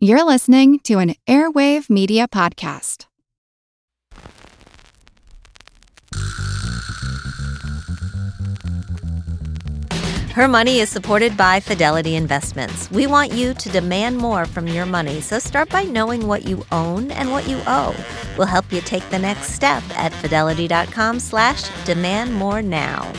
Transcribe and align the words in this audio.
You're 0.00 0.22
listening 0.22 0.78
to 0.84 1.00
an 1.00 1.16
Airwave 1.26 1.90
Media 1.90 2.28
Podcast. 2.28 3.06
Her 10.30 10.46
Money 10.46 10.78
is 10.78 10.88
supported 10.88 11.36
by 11.36 11.58
Fidelity 11.58 12.14
Investments. 12.14 12.88
We 12.92 13.08
want 13.08 13.32
you 13.32 13.54
to 13.54 13.68
demand 13.70 14.18
more 14.18 14.46
from 14.46 14.68
your 14.68 14.86
money, 14.86 15.20
so 15.20 15.40
start 15.40 15.68
by 15.70 15.82
knowing 15.82 16.28
what 16.28 16.44
you 16.44 16.64
own 16.70 17.10
and 17.10 17.32
what 17.32 17.48
you 17.48 17.60
owe. 17.66 17.96
We'll 18.36 18.46
help 18.46 18.70
you 18.70 18.80
take 18.80 19.10
the 19.10 19.18
next 19.18 19.48
step 19.54 19.82
at 19.96 20.12
fidelity.com 20.12 21.18
slash 21.18 21.64
demand 21.84 22.32
more 22.34 22.62
now. 22.62 23.12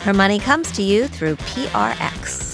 Her 0.00 0.14
Money 0.14 0.38
comes 0.38 0.72
to 0.72 0.82
you 0.82 1.08
through 1.08 1.36
PRX. 1.36 2.53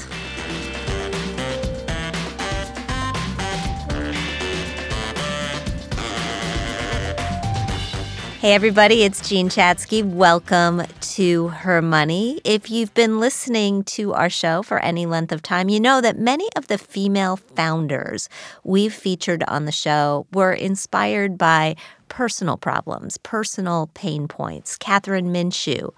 Hey, 8.40 8.54
everybody, 8.54 9.02
it's 9.02 9.28
Jean 9.28 9.50
Chatzky. 9.50 10.02
Welcome 10.02 10.84
to 11.00 11.48
Her 11.48 11.82
Money. 11.82 12.40
If 12.42 12.70
you've 12.70 12.94
been 12.94 13.20
listening 13.20 13.84
to 13.84 14.14
our 14.14 14.30
show 14.30 14.62
for 14.62 14.78
any 14.78 15.04
length 15.04 15.30
of 15.30 15.42
time, 15.42 15.68
you 15.68 15.78
know 15.78 16.00
that 16.00 16.18
many 16.18 16.48
of 16.56 16.68
the 16.68 16.78
female 16.78 17.36
founders 17.36 18.30
we've 18.64 18.94
featured 18.94 19.44
on 19.46 19.66
the 19.66 19.72
show 19.72 20.26
were 20.32 20.54
inspired 20.54 21.36
by 21.36 21.76
personal 22.08 22.56
problems, 22.56 23.18
personal 23.18 23.90
pain 23.92 24.26
points. 24.26 24.78
Kathryn 24.78 25.26
Minshew 25.26 25.90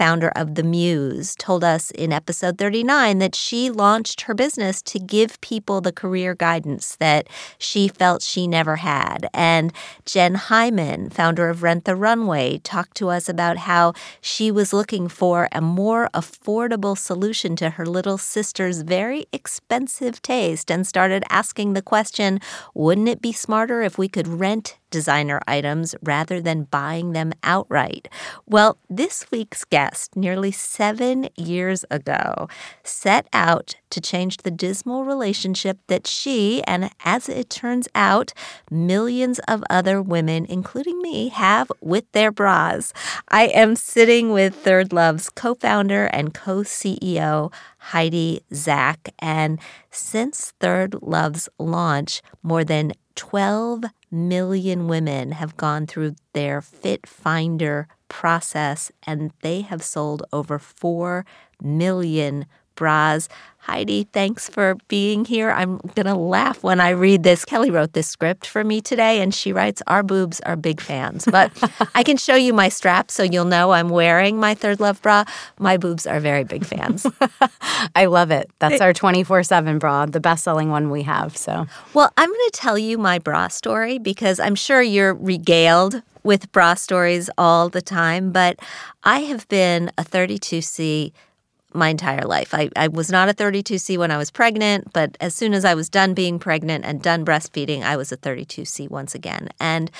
founder 0.00 0.32
of 0.34 0.54
The 0.54 0.62
Muse, 0.62 1.34
told 1.36 1.62
us 1.62 1.90
in 1.90 2.10
episode 2.10 2.56
39 2.56 3.18
that 3.18 3.34
she 3.34 3.68
launched 3.68 4.22
her 4.22 4.32
business 4.32 4.80
to 4.80 4.98
give 4.98 5.38
people 5.42 5.82
the 5.82 5.92
career 5.92 6.34
guidance 6.34 6.96
that 7.00 7.28
she 7.58 7.86
felt 7.86 8.22
she 8.22 8.48
never 8.48 8.76
had. 8.76 9.28
And 9.34 9.74
Jenn 10.06 10.36
Hyman, 10.36 11.10
founder 11.10 11.50
of 11.50 11.62
Rent 11.62 11.84
the 11.84 11.94
Runway, 11.94 12.60
talked 12.64 12.96
to 12.96 13.10
us 13.10 13.28
about 13.28 13.58
how 13.58 13.92
she 14.22 14.50
was 14.50 14.72
looking 14.72 15.06
for 15.06 15.50
a 15.52 15.60
more 15.60 16.08
affordable 16.14 16.96
solution 16.96 17.54
to 17.56 17.68
her 17.68 17.84
little 17.84 18.16
sister's 18.16 18.80
very 18.80 19.26
expensive 19.34 20.22
taste 20.22 20.70
and 20.70 20.86
started 20.86 21.24
asking 21.28 21.74
the 21.74 21.82
question 21.82 22.40
wouldn't 22.72 23.10
it 23.10 23.20
be 23.20 23.32
smarter 23.32 23.82
if 23.82 23.98
we 23.98 24.08
could 24.08 24.26
rent 24.26 24.78
designer 24.90 25.40
items 25.46 25.94
rather 26.02 26.40
than 26.40 26.64
buying 26.64 27.12
them 27.12 27.32
outright. 27.42 28.08
Well, 28.46 28.78
this 28.88 29.30
week's 29.30 29.64
guest, 29.64 30.16
nearly 30.16 30.52
seven 30.52 31.28
years 31.36 31.84
ago, 31.90 32.48
set 32.82 33.26
out 33.32 33.76
to 33.90 34.00
change 34.00 34.38
the 34.38 34.50
dismal 34.50 35.04
relationship 35.04 35.78
that 35.88 36.06
she, 36.06 36.62
and 36.64 36.90
as 37.04 37.28
it 37.28 37.50
turns 37.50 37.88
out, 37.94 38.32
millions 38.70 39.38
of 39.40 39.64
other 39.68 40.00
women, 40.00 40.46
including 40.48 41.00
me, 41.02 41.28
have 41.28 41.70
with 41.80 42.10
their 42.12 42.30
bras. 42.30 42.92
I 43.28 43.46
am 43.46 43.76
sitting 43.76 44.32
with 44.32 44.64
ThirdLove's 44.64 45.30
co 45.30 45.54
founder 45.54 46.06
and 46.06 46.32
co 46.32 46.58
CEO, 46.62 47.52
Heidi 47.78 48.42
Zak. 48.54 49.12
And 49.18 49.58
since 49.90 50.52
ThirdLove's 50.60 51.48
launch, 51.58 52.22
more 52.42 52.64
than 52.64 52.92
12 53.14 53.84
million 54.10 54.88
women 54.88 55.32
have 55.32 55.56
gone 55.56 55.86
through 55.86 56.14
their 56.32 56.60
Fit 56.60 57.06
Finder 57.06 57.88
process 58.08 58.90
and 59.06 59.32
they 59.42 59.62
have 59.62 59.82
sold 59.82 60.22
over 60.32 60.58
4 60.58 61.24
million 61.62 62.46
bras. 62.80 63.28
Heidi, 63.58 64.04
thanks 64.04 64.48
for 64.48 64.76
being 64.88 65.26
here. 65.26 65.50
I'm 65.50 65.76
going 65.94 66.06
to 66.06 66.14
laugh 66.14 66.62
when 66.62 66.80
I 66.80 66.90
read 66.90 67.24
this. 67.24 67.44
Kelly 67.44 67.70
wrote 67.70 67.92
this 67.92 68.08
script 68.08 68.46
for 68.46 68.64
me 68.64 68.80
today, 68.80 69.20
and 69.20 69.34
she 69.34 69.52
writes, 69.52 69.82
Our 69.86 70.02
boobs 70.02 70.40
are 70.40 70.56
big 70.56 70.80
fans. 70.80 71.26
But 71.30 71.52
I 71.94 72.02
can 72.02 72.16
show 72.16 72.36
you 72.36 72.54
my 72.54 72.70
strap 72.70 73.10
so 73.10 73.22
you'll 73.22 73.44
know 73.44 73.72
I'm 73.72 73.90
wearing 73.90 74.40
my 74.40 74.54
ThirdLove 74.54 75.02
bra. 75.02 75.24
My 75.58 75.76
boobs 75.76 76.06
are 76.06 76.20
very 76.20 76.42
big 76.42 76.64
fans. 76.64 77.06
I 77.94 78.06
love 78.06 78.30
it. 78.30 78.50
That's 78.60 78.80
our 78.80 78.94
24 78.94 79.42
7 79.42 79.78
bra, 79.78 80.06
the 80.06 80.20
best 80.20 80.42
selling 80.42 80.70
one 80.70 80.88
we 80.88 81.02
have. 81.02 81.36
So, 81.36 81.66
well, 81.92 82.10
I'm 82.16 82.30
going 82.30 82.48
to 82.50 82.58
tell 82.58 82.78
you 82.78 82.96
my 82.96 83.18
bra 83.18 83.48
story 83.48 83.98
because 83.98 84.40
I'm 84.40 84.54
sure 84.54 84.80
you're 84.80 85.14
regaled 85.14 86.02
with 86.22 86.50
bra 86.50 86.74
stories 86.74 87.28
all 87.36 87.68
the 87.68 87.82
time, 87.82 88.32
but 88.32 88.58
I 89.04 89.20
have 89.20 89.46
been 89.48 89.90
a 89.98 90.02
32C 90.02 91.12
my 91.72 91.88
entire 91.88 92.22
life. 92.22 92.54
I, 92.54 92.70
I 92.76 92.88
was 92.88 93.10
not 93.10 93.28
a 93.28 93.34
32C 93.34 93.98
when 93.98 94.10
I 94.10 94.16
was 94.16 94.30
pregnant, 94.30 94.92
but 94.92 95.16
as 95.20 95.34
soon 95.34 95.54
as 95.54 95.64
I 95.64 95.74
was 95.74 95.88
done 95.88 96.14
being 96.14 96.38
pregnant 96.38 96.84
and 96.84 97.02
done 97.02 97.24
breastfeeding, 97.24 97.82
I 97.82 97.96
was 97.96 98.12
a 98.12 98.16
32C 98.16 98.90
once 98.90 99.14
again. 99.14 99.48
And 99.60 99.90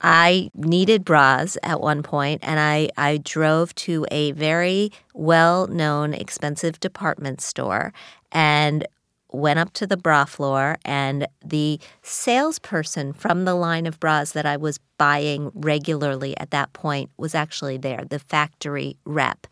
I 0.00 0.50
needed 0.54 1.04
bras 1.04 1.56
at 1.62 1.80
one 1.80 2.02
point, 2.02 2.40
and 2.44 2.60
I, 2.60 2.90
I 2.96 3.18
drove 3.18 3.74
to 3.76 4.06
a 4.10 4.32
very 4.32 4.92
well 5.14 5.66
known, 5.66 6.12
expensive 6.12 6.78
department 6.78 7.40
store 7.40 7.92
and 8.30 8.86
went 9.34 9.58
up 9.58 9.72
to 9.72 9.86
the 9.86 9.96
bra 9.96 10.24
floor, 10.24 10.76
and 10.84 11.26
the 11.44 11.80
salesperson 12.02 13.12
from 13.12 13.44
the 13.44 13.54
line 13.54 13.86
of 13.86 13.98
bras 13.98 14.32
that 14.32 14.46
I 14.46 14.56
was 14.56 14.78
buying 14.96 15.50
regularly 15.54 16.36
at 16.38 16.50
that 16.50 16.72
point 16.72 17.10
was 17.16 17.34
actually 17.34 17.76
there, 17.76 18.04
the 18.08 18.18
factory 18.18 18.96
rep. 19.04 19.46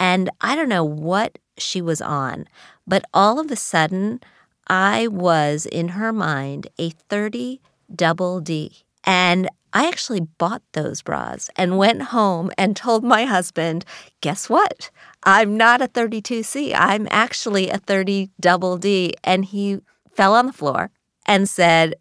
And 0.00 0.30
I 0.40 0.56
don't 0.56 0.70
know 0.70 0.82
what 0.82 1.38
she 1.58 1.82
was 1.82 2.00
on, 2.00 2.46
but 2.86 3.04
all 3.14 3.38
of 3.38 3.50
a 3.50 3.56
sudden, 3.56 4.20
I 4.66 5.08
was 5.08 5.66
in 5.66 5.88
her 5.88 6.12
mind 6.12 6.68
a 6.78 6.90
30 6.90 7.60
double 7.94 8.40
D. 8.40 8.78
And 9.04 9.48
I 9.72 9.86
actually 9.86 10.20
bought 10.20 10.62
those 10.72 11.02
bras 11.02 11.50
and 11.54 11.78
went 11.78 12.02
home 12.02 12.50
and 12.58 12.74
told 12.74 13.04
my 13.04 13.24
husband, 13.24 13.84
guess 14.20 14.48
what? 14.48 14.90
I'm 15.22 15.56
not 15.56 15.82
a 15.82 15.86
32C. 15.86 16.74
I'm 16.74 17.06
actually 17.10 17.68
a 17.68 17.78
30 17.78 18.30
double 18.40 18.78
D. 18.78 19.14
And 19.22 19.44
he 19.44 19.80
fell 20.12 20.34
on 20.34 20.46
the 20.46 20.52
floor 20.52 20.90
and 21.26 21.48
said, 21.48 21.94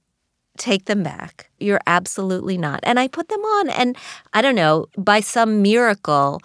take 0.58 0.86
them 0.86 1.04
back. 1.04 1.50
You're 1.60 1.82
absolutely 1.86 2.58
not. 2.58 2.80
And 2.84 3.00
I 3.00 3.08
put 3.08 3.30
them 3.30 3.42
on. 3.42 3.70
And 3.70 3.98
I 4.34 4.42
don't 4.42 4.56
know, 4.56 4.88
by 4.98 5.20
some 5.20 5.62
miracle, 5.62 6.42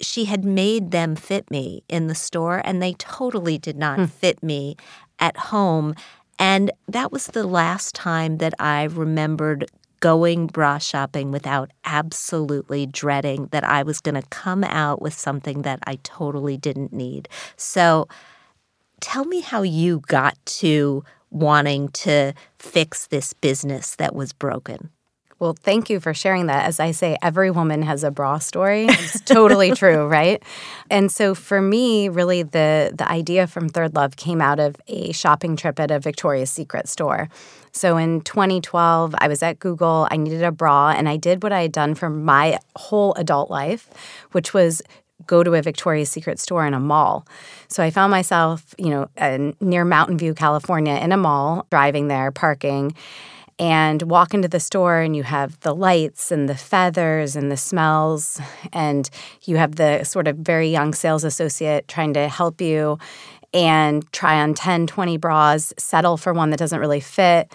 she 0.00 0.26
had 0.26 0.44
made 0.44 0.90
them 0.90 1.16
fit 1.16 1.50
me 1.50 1.82
in 1.88 2.06
the 2.06 2.14
store, 2.14 2.62
and 2.64 2.82
they 2.82 2.94
totally 2.94 3.58
did 3.58 3.76
not 3.76 3.98
hmm. 3.98 4.04
fit 4.06 4.42
me 4.42 4.76
at 5.18 5.36
home. 5.36 5.94
And 6.38 6.70
that 6.88 7.12
was 7.12 7.28
the 7.28 7.46
last 7.46 7.94
time 7.94 8.38
that 8.38 8.54
I 8.58 8.84
remembered 8.84 9.70
going 10.00 10.46
bra 10.46 10.78
shopping 10.78 11.32
without 11.32 11.70
absolutely 11.84 12.86
dreading 12.86 13.48
that 13.50 13.64
I 13.64 13.82
was 13.82 14.00
going 14.00 14.14
to 14.14 14.28
come 14.28 14.62
out 14.64 15.00
with 15.00 15.14
something 15.14 15.62
that 15.62 15.80
I 15.86 15.98
totally 16.02 16.56
didn't 16.56 16.92
need. 16.92 17.28
So 17.56 18.06
tell 19.00 19.24
me 19.24 19.40
how 19.40 19.62
you 19.62 20.00
got 20.00 20.36
to 20.46 21.02
wanting 21.30 21.88
to 21.88 22.34
fix 22.58 23.06
this 23.06 23.32
business 23.32 23.96
that 23.96 24.14
was 24.14 24.32
broken. 24.32 24.90
Well, 25.38 25.54
thank 25.60 25.90
you 25.90 26.00
for 26.00 26.14
sharing 26.14 26.46
that. 26.46 26.64
As 26.64 26.80
I 26.80 26.92
say, 26.92 27.18
every 27.20 27.50
woman 27.50 27.82
has 27.82 28.02
a 28.04 28.10
bra 28.10 28.38
story. 28.38 28.86
It's 28.88 29.20
totally 29.20 29.72
true, 29.74 30.06
right? 30.06 30.42
And 30.90 31.12
so 31.12 31.34
for 31.34 31.60
me, 31.60 32.08
really 32.08 32.42
the 32.42 32.92
the 32.96 33.06
idea 33.10 33.46
from 33.46 33.68
ThirdLove 33.68 34.16
came 34.16 34.40
out 34.40 34.58
of 34.58 34.76
a 34.88 35.12
shopping 35.12 35.54
trip 35.56 35.78
at 35.78 35.90
a 35.90 35.98
Victoria's 35.98 36.50
Secret 36.50 36.88
store. 36.88 37.28
So 37.72 37.98
in 37.98 38.22
2012, 38.22 39.14
I 39.18 39.28
was 39.28 39.42
at 39.42 39.58
Google, 39.58 40.08
I 40.10 40.16
needed 40.16 40.42
a 40.42 40.50
bra, 40.50 40.94
and 40.96 41.06
I 41.06 41.18
did 41.18 41.42
what 41.42 41.52
I 41.52 41.60
had 41.62 41.72
done 41.72 41.94
for 41.94 42.08
my 42.08 42.58
whole 42.74 43.12
adult 43.14 43.50
life, 43.50 43.90
which 44.32 44.54
was 44.54 44.80
go 45.26 45.42
to 45.42 45.52
a 45.52 45.60
Victoria's 45.60 46.08
Secret 46.08 46.38
store 46.38 46.66
in 46.66 46.72
a 46.72 46.80
mall. 46.80 47.26
So 47.68 47.82
I 47.82 47.90
found 47.90 48.10
myself, 48.10 48.74
you 48.78 48.88
know, 48.88 49.10
uh, 49.18 49.52
near 49.60 49.84
Mountain 49.84 50.16
View, 50.16 50.32
California, 50.32 50.94
in 50.94 51.12
a 51.12 51.16
mall, 51.18 51.66
driving 51.70 52.08
there, 52.08 52.30
parking 52.32 52.94
and 53.58 54.02
walk 54.02 54.34
into 54.34 54.48
the 54.48 54.60
store 54.60 55.00
and 55.00 55.16
you 55.16 55.22
have 55.22 55.58
the 55.60 55.74
lights 55.74 56.30
and 56.30 56.48
the 56.48 56.54
feathers 56.54 57.36
and 57.36 57.50
the 57.50 57.56
smells 57.56 58.40
and 58.72 59.08
you 59.44 59.56
have 59.56 59.76
the 59.76 60.04
sort 60.04 60.28
of 60.28 60.36
very 60.36 60.68
young 60.68 60.92
sales 60.92 61.24
associate 61.24 61.88
trying 61.88 62.12
to 62.12 62.28
help 62.28 62.60
you 62.60 62.98
and 63.54 64.10
try 64.12 64.40
on 64.40 64.52
10 64.52 64.86
20 64.86 65.16
bras 65.16 65.72
settle 65.78 66.16
for 66.16 66.34
one 66.34 66.50
that 66.50 66.58
doesn't 66.58 66.80
really 66.80 67.00
fit. 67.00 67.50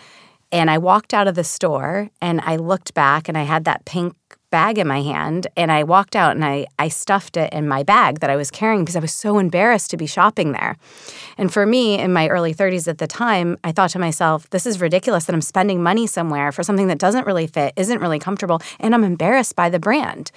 And 0.51 0.69
i 0.71 0.77
walked 0.77 1.13
out 1.13 1.27
of 1.27 1.36
the 1.36 1.44
store 1.44 2.09
and 2.21 2.42
i 2.42 2.56
looked 2.56 2.94
back 2.94 3.30
and 3.30 3.38
i 3.38 3.44
had 3.44 3.65
that 3.65 3.86
pink 3.86 4.15
bag 4.51 4.77
in 4.77 4.88
my 4.88 5.01
hand 5.01 5.48
and 5.57 5.71
I 5.71 5.83
walked 5.83 6.15
out 6.15 6.36
and 6.36 6.45
I, 6.45 6.68
I 6.77 6.89
stuffed 6.89 7.38
it 7.38 7.51
in 7.51 7.68
my 7.68 7.83
bag 7.83 8.19
that 8.19 8.30
I 8.30 8.36
was 8.36 8.51
carrying 8.51 8.81
because 8.81 8.95
I 8.95 9.00
was 9.00 9.13
so 9.13 9.39
embarrassed 9.39 9.89
to 9.92 9.98
be 9.98 10.06
shopping 10.06 10.51
there. 10.51 10.77
And 11.38 11.51
for 11.51 11.65
me, 11.65 11.98
in 11.98 12.13
my 12.13 12.27
early 12.27 12.53
30s 12.53 12.88
at 12.88 13.00
the 13.00 13.07
time, 13.07 13.57
I 13.63 13.71
thought 13.71 13.89
to 13.92 14.00
myself, 14.00 14.50
this 14.51 14.65
is 14.65 14.80
ridiculous 14.80 15.25
that 15.25 15.33
I'm 15.33 15.42
spending 15.42 15.81
money 15.81 16.06
somewhere 16.06 16.51
for 16.51 16.63
something 16.63 16.88
that 16.88 17.00
doesn't 17.00 17.25
really 17.25 17.48
fit, 17.48 17.74
isn't 17.75 18.00
really 18.00 18.19
comfortable, 18.19 18.62
and 18.80 18.94
I'm 18.94 19.03
embarrassed 19.03 19.56
by 19.56 19.69
the 19.69 19.80
brand. 19.80 20.31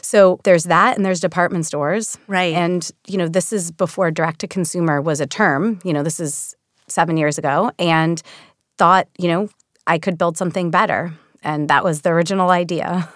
So 0.00 0.40
there's 0.44 0.64
that, 0.64 0.96
and 0.96 1.04
there's 1.04 1.20
department 1.20 1.66
stores. 1.66 2.18
Right. 2.26 2.54
And, 2.54 2.90
you 3.06 3.18
know, 3.18 3.28
this 3.28 3.52
is 3.52 3.70
before 3.70 4.10
direct 4.10 4.40
to 4.40 4.48
consumer 4.48 5.00
was 5.00 5.20
a 5.20 5.26
term. 5.26 5.78
You 5.84 5.92
know, 5.92 6.02
this 6.02 6.20
is 6.20 6.56
seven 6.88 7.16
years 7.16 7.36
ago. 7.38 7.70
And 7.78 8.22
thought, 8.78 9.08
you 9.18 9.28
know, 9.28 9.48
I 9.86 9.98
could 9.98 10.16
build 10.16 10.38
something 10.38 10.70
better. 10.70 11.12
And 11.42 11.68
that 11.68 11.84
was 11.84 12.02
the 12.02 12.10
original 12.10 12.50
idea. 12.50 13.08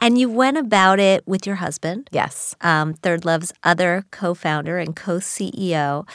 And 0.00 0.18
you 0.18 0.28
went 0.28 0.58
about 0.58 1.00
it 1.00 1.26
with 1.26 1.46
your 1.46 1.56
husband. 1.56 2.10
Yes. 2.12 2.54
Um, 2.60 2.94
ThirdLove's 2.94 3.52
other 3.64 4.04
co 4.10 4.34
founder 4.34 4.78
and 4.78 4.94
co 4.94 5.18
CEO. 5.18 6.06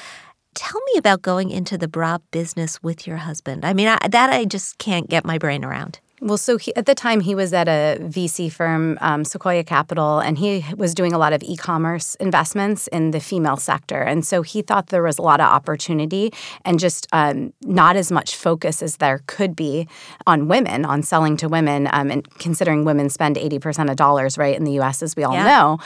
Tell 0.54 0.82
me 0.94 0.98
about 0.98 1.22
going 1.22 1.50
into 1.50 1.78
the 1.78 1.88
bra 1.88 2.20
business 2.30 2.84
with 2.84 3.08
your 3.08 3.18
husband. 3.18 3.66
I 3.66 3.74
mean, 3.74 3.88
I, 3.88 3.98
that 4.10 4.30
I 4.30 4.46
just 4.46 4.78
can't 4.78 5.10
get 5.10 5.26
my 5.26 5.38
brain 5.38 5.66
around. 5.66 6.00
Well, 6.24 6.38
so 6.38 6.58
he, 6.58 6.74
at 6.76 6.86
the 6.86 6.94
time 6.94 7.20
he 7.22 7.34
was 7.34 7.52
at 7.52 7.68
a 7.68 7.98
VC 8.00 8.52
firm, 8.52 9.00
um, 9.02 9.26
Sequoia 9.26 9.64
Capital, 9.64 10.20
and 10.20 10.38
he 10.38 10.64
was 10.78 10.94
doing 10.94 11.14
a 11.14 11.18
lot 11.18 11.34
of 11.34 11.42
e-commerce 11.42 12.14
investments 12.16 12.86
in 12.90 13.10
the 13.10 13.20
female 13.20 13.58
sector, 13.58 14.00
and 14.00 14.24
so 14.24 14.44
he 14.44 14.62
thought 14.62 14.88
there 14.88 15.02
was 15.02 15.18
a 15.18 15.24
lot 15.24 15.40
of 15.40 15.48
opportunity 15.48 16.32
and 16.64 16.80
just 16.80 17.08
um, 17.12 17.54
not 17.62 17.96
as 17.96 18.12
much 18.12 18.36
focus 18.36 18.84
as 18.84 18.98
there 18.98 19.24
could 19.26 19.56
be 19.56 19.88
on 20.28 20.48
women, 20.48 20.86
on 20.86 21.02
selling 21.02 21.38
to 21.38 21.50
women, 21.50 21.90
um, 21.92 22.12
and 22.12 22.30
considering 22.38 22.86
women 22.86 23.10
spend 23.10 23.36
eighty 23.36 23.58
percent 23.58 23.90
of 23.90 23.96
dollars 23.96 24.38
right 24.38 24.56
in 24.56 24.64
the 24.64 24.74
U.S. 24.74 25.02
as 25.02 25.16
we 25.16 25.24
all 25.24 25.34
yeah. 25.34 25.46
know, 25.46 25.80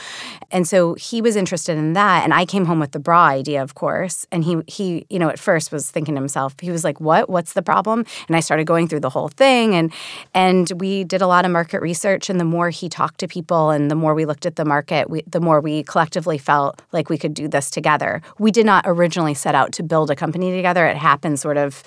and 0.50 0.68
so 0.68 0.92
he 0.96 1.22
was 1.22 1.34
interested 1.34 1.78
in 1.78 1.94
that, 1.94 2.24
and 2.24 2.34
I 2.34 2.44
came 2.44 2.66
home 2.66 2.78
with 2.78 2.92
the 2.92 3.00
bra 3.00 3.24
idea, 3.24 3.62
of 3.62 3.74
course, 3.74 4.26
and 4.30 4.44
he 4.44 4.58
he 4.66 5.06
you 5.08 5.18
know 5.18 5.30
at 5.30 5.38
first 5.38 5.72
was 5.72 5.90
thinking 5.90 6.14
to 6.16 6.20
himself, 6.20 6.54
he 6.60 6.70
was 6.70 6.84
like, 6.84 7.00
"What? 7.00 7.30
What's 7.30 7.54
the 7.54 7.62
problem?" 7.62 8.04
And 8.28 8.36
I 8.36 8.40
started 8.40 8.66
going 8.66 8.86
through 8.86 9.00
the 9.00 9.08
whole 9.08 9.28
thing 9.28 9.74
and 9.74 9.90
and 10.34 10.70
we 10.76 11.04
did 11.04 11.22
a 11.22 11.26
lot 11.26 11.44
of 11.44 11.50
market 11.50 11.80
research. 11.80 12.28
And 12.30 12.38
the 12.38 12.44
more 12.44 12.70
he 12.70 12.88
talked 12.88 13.18
to 13.20 13.28
people 13.28 13.70
and 13.70 13.90
the 13.90 13.94
more 13.94 14.14
we 14.14 14.24
looked 14.24 14.46
at 14.46 14.56
the 14.56 14.64
market, 14.64 15.08
we, 15.10 15.22
the 15.26 15.40
more 15.40 15.60
we 15.60 15.82
collectively 15.82 16.38
felt 16.38 16.82
like 16.92 17.08
we 17.08 17.18
could 17.18 17.34
do 17.34 17.48
this 17.48 17.70
together. 17.70 18.22
We 18.38 18.50
did 18.50 18.66
not 18.66 18.84
originally 18.86 19.34
set 19.34 19.54
out 19.54 19.72
to 19.72 19.82
build 19.82 20.10
a 20.10 20.16
company 20.16 20.54
together, 20.54 20.86
it 20.86 20.96
happened 20.96 21.40
sort 21.40 21.56
of 21.56 21.82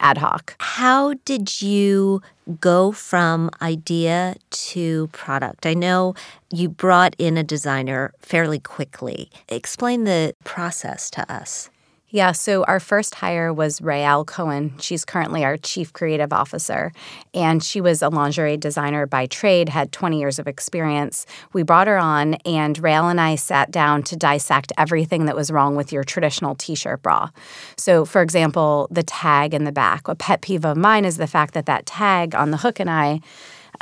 ad 0.00 0.18
hoc. 0.18 0.54
How 0.60 1.14
did 1.24 1.60
you 1.60 2.22
go 2.60 2.92
from 2.92 3.50
idea 3.60 4.36
to 4.50 5.08
product? 5.08 5.66
I 5.66 5.74
know 5.74 6.14
you 6.50 6.68
brought 6.68 7.14
in 7.18 7.36
a 7.36 7.42
designer 7.42 8.12
fairly 8.20 8.60
quickly. 8.60 9.30
Explain 9.48 10.04
the 10.04 10.34
process 10.44 11.10
to 11.10 11.32
us. 11.32 11.70
Yeah, 12.10 12.32
so 12.32 12.64
our 12.64 12.80
first 12.80 13.16
hire 13.16 13.52
was 13.52 13.82
Rael 13.82 14.24
Cohen. 14.24 14.72
She's 14.80 15.04
currently 15.04 15.44
our 15.44 15.58
chief 15.58 15.92
creative 15.92 16.32
officer, 16.32 16.90
and 17.34 17.62
she 17.62 17.82
was 17.82 18.00
a 18.00 18.08
lingerie 18.08 18.56
designer 18.56 19.06
by 19.06 19.26
trade, 19.26 19.68
had 19.68 19.92
20 19.92 20.18
years 20.18 20.38
of 20.38 20.48
experience. 20.48 21.26
We 21.52 21.64
brought 21.64 21.86
her 21.86 21.98
on, 21.98 22.34
and 22.46 22.78
Rael 22.78 23.10
and 23.10 23.20
I 23.20 23.34
sat 23.34 23.70
down 23.70 24.04
to 24.04 24.16
dissect 24.16 24.72
everything 24.78 25.26
that 25.26 25.36
was 25.36 25.50
wrong 25.50 25.76
with 25.76 25.92
your 25.92 26.02
traditional 26.02 26.54
t 26.54 26.74
shirt 26.74 27.02
bra. 27.02 27.28
So, 27.76 28.06
for 28.06 28.22
example, 28.22 28.88
the 28.90 29.02
tag 29.02 29.52
in 29.52 29.64
the 29.64 29.72
back. 29.72 30.08
A 30.08 30.14
pet 30.14 30.40
peeve 30.40 30.64
of 30.64 30.78
mine 30.78 31.04
is 31.04 31.18
the 31.18 31.26
fact 31.26 31.52
that 31.52 31.66
that 31.66 31.84
tag 31.84 32.34
on 32.34 32.52
the 32.52 32.56
hook 32.56 32.80
and 32.80 32.88
eye, 32.88 33.20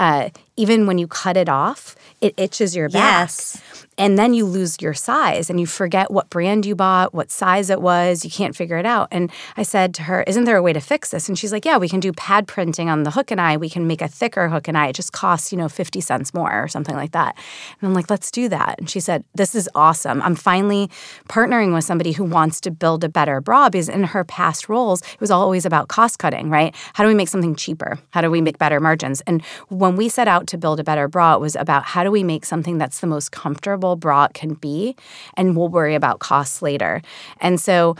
uh, 0.00 0.31
even 0.56 0.87
when 0.87 0.99
you 0.99 1.06
cut 1.06 1.37
it 1.37 1.49
off, 1.49 1.97
it 2.20 2.35
itches 2.37 2.75
your 2.75 2.88
back. 2.88 3.29
Yes 3.29 3.62
and 3.99 4.19
then 4.19 4.35
you 4.35 4.44
lose 4.44 4.76
your 4.81 4.94
size 4.94 5.49
and 5.49 5.58
you 5.58 5.67
forget 5.67 6.11
what 6.11 6.29
brand 6.29 6.67
you 6.67 6.75
bought, 6.75 7.14
what 7.14 7.31
size 7.31 7.70
it 7.70 7.81
was, 7.81 8.25
you 8.25 8.31
can't 8.31 8.55
figure 8.55 8.76
it 8.76 8.85
out. 8.85 9.08
And 9.11 9.31
I 9.56 9.62
said 9.62 9.94
to 9.94 10.03
her, 10.03 10.23
Isn't 10.26 10.44
there 10.44 10.56
a 10.56 10.62
way 10.62 10.73
to 10.73 10.81
fix 10.81 11.11
this? 11.11 11.29
And 11.29 11.38
she's 11.38 11.53
like, 11.53 11.64
Yeah, 11.64 11.79
we 11.79 11.88
can 11.88 12.00
do 12.00 12.12
pad 12.12 12.47
printing 12.47 12.91
on 12.91 13.05
the 13.05 13.11
hook 13.11 13.31
and 13.31 13.41
eye. 13.41 13.56
We 13.56 13.70
can 13.70 13.87
make 13.87 14.03
a 14.03 14.08
thicker 14.08 14.49
hook 14.49 14.69
and 14.69 14.76
eye. 14.76 14.88
It 14.88 14.97
just 14.97 15.12
costs, 15.12 15.50
you 15.50 15.58
know, 15.58 15.69
50 15.69 16.00
cents 16.00 16.35
more 16.35 16.53
or 16.53 16.69
something 16.69 16.94
like 16.94 17.12
that. 17.12 17.37
And 17.81 17.88
I'm 17.88 17.94
like, 17.94 18.11
Let's 18.11 18.31
do 18.31 18.49
that. 18.49 18.76
And 18.79 18.91
she 18.91 19.00
said, 19.00 19.25
This 19.35 19.55
is 19.55 19.69
awesome. 19.75 20.20
I'm 20.23 20.35
finally 20.35 20.91
partnering 21.29 21.73
with 21.73 21.85
somebody 21.85 22.12
who 22.12 22.25
wants 22.25 22.61
to 22.62 22.70
build 22.70 23.03
a 23.05 23.08
better 23.08 23.41
bra 23.41 23.70
because 23.70 23.88
in 23.88 24.05
her 24.05 24.25
past 24.25 24.69
roles, 24.69 25.00
it 25.03 25.20
was 25.20 25.31
always 25.31 25.64
about 25.64 25.88
cost 25.88 26.19
cutting, 26.19 26.50
right? 26.50 26.75
How 26.94 27.05
do 27.05 27.08
we 27.08 27.14
make 27.14 27.29
something 27.29 27.55
cheaper? 27.55 27.99
How 28.11 28.20
do 28.20 28.31
we 28.31 28.41
make 28.41 28.58
better 28.58 28.81
margins? 28.81 29.23
And 29.23 29.43
when 29.69 29.97
we 29.97 30.08
set 30.08 30.29
out 30.29 30.45
to 30.46 30.58
build 30.58 30.81
a 30.81 30.84
better 30.84 31.08
bra, 31.08 31.34
it 31.34 31.40
was 31.40 31.56
about 31.56 31.84
how 31.84 32.04
do 32.04 32.10
we 32.10 32.22
make 32.22 32.44
something 32.44 32.78
that's 32.78 33.00
the 33.00 33.06
most 33.06 33.32
comfortable 33.32 33.96
bra 33.96 34.25
it 34.25 34.34
can 34.34 34.54
be, 34.54 34.96
and 35.37 35.56
we'll 35.56 35.69
worry 35.69 35.94
about 35.94 36.20
costs 36.20 36.62
later. 36.62 37.02
And 37.40 37.60
so 37.60 37.96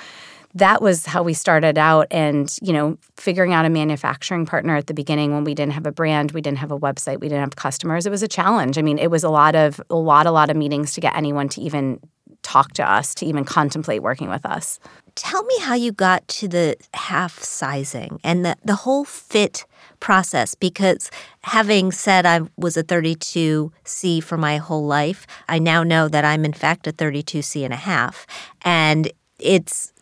that 0.57 0.81
was 0.81 1.05
how 1.05 1.23
we 1.23 1.35
started 1.35 1.77
out 1.77 2.07
and 2.11 2.57
you 2.63 2.73
know 2.73 2.97
figuring 3.17 3.53
out 3.53 3.67
a 3.67 3.69
manufacturing 3.69 4.47
partner 4.47 4.75
at 4.75 4.87
the 4.87 4.95
beginning 4.95 5.35
when 5.35 5.45
we 5.45 5.55
didn't 5.55 5.75
have 5.75 5.87
a 5.87 5.93
brand 5.93 6.33
we 6.33 6.41
didn't 6.41 6.59
have 6.59 6.73
a 6.73 6.79
website 6.79 7.21
we 7.21 7.29
didn't 7.29 7.41
have 7.41 7.57
customers 7.57 8.07
it 8.07 8.11
was 8.11 8.23
a 8.23 8.29
challenge 8.29 8.79
i 8.79 8.83
mean 8.83 8.99
it 8.99 9.11
was 9.11 9.23
a 9.23 9.29
lot 9.29 9.55
of 9.55 9.81
a 9.91 9.95
lot 9.95 10.27
a 10.27 10.31
lot 10.31 10.49
of 10.49 10.57
meetings 10.57 10.95
to 10.95 11.01
get 11.01 11.15
anyone 11.15 11.47
to 11.47 11.61
even 11.61 12.01
talk 12.47 12.73
to 12.73 12.89
us 12.89 13.15
to 13.17 13.27
even 13.27 13.45
contemplate 13.45 14.03
working 14.03 14.29
with 14.29 14.47
us 14.47 14.79
tell 15.17 15.43
me 15.45 15.59
how 15.61 15.75
you 15.75 15.91
got 15.91 16.27
to 16.29 16.47
the 16.47 16.77
half 16.95 17.43
sizing 17.43 18.21
and 18.23 18.45
the, 18.45 18.57
the 18.65 18.77
whole 18.77 19.05
fit 19.05 19.65
process 19.99 20.55
because 20.55 21.11
having 21.43 21.91
said 21.91 22.27
I 22.27 22.43
was 22.57 22.77
a 22.77 22.85
32C 22.85 24.23
for 24.23 24.37
my 24.37 24.59
whole 24.59 24.87
life, 24.87 25.27
I 25.49 25.59
now 25.59 25.83
know 25.83 26.07
that 26.09 26.25
I'm 26.25 26.45
in 26.45 26.53
fact 26.53 26.87
a 26.87 26.93
32C 26.93 27.65
and 27.65 27.73
a 27.73 27.79
half. 27.79 28.27
And 28.63 29.11
it's, 29.41 29.93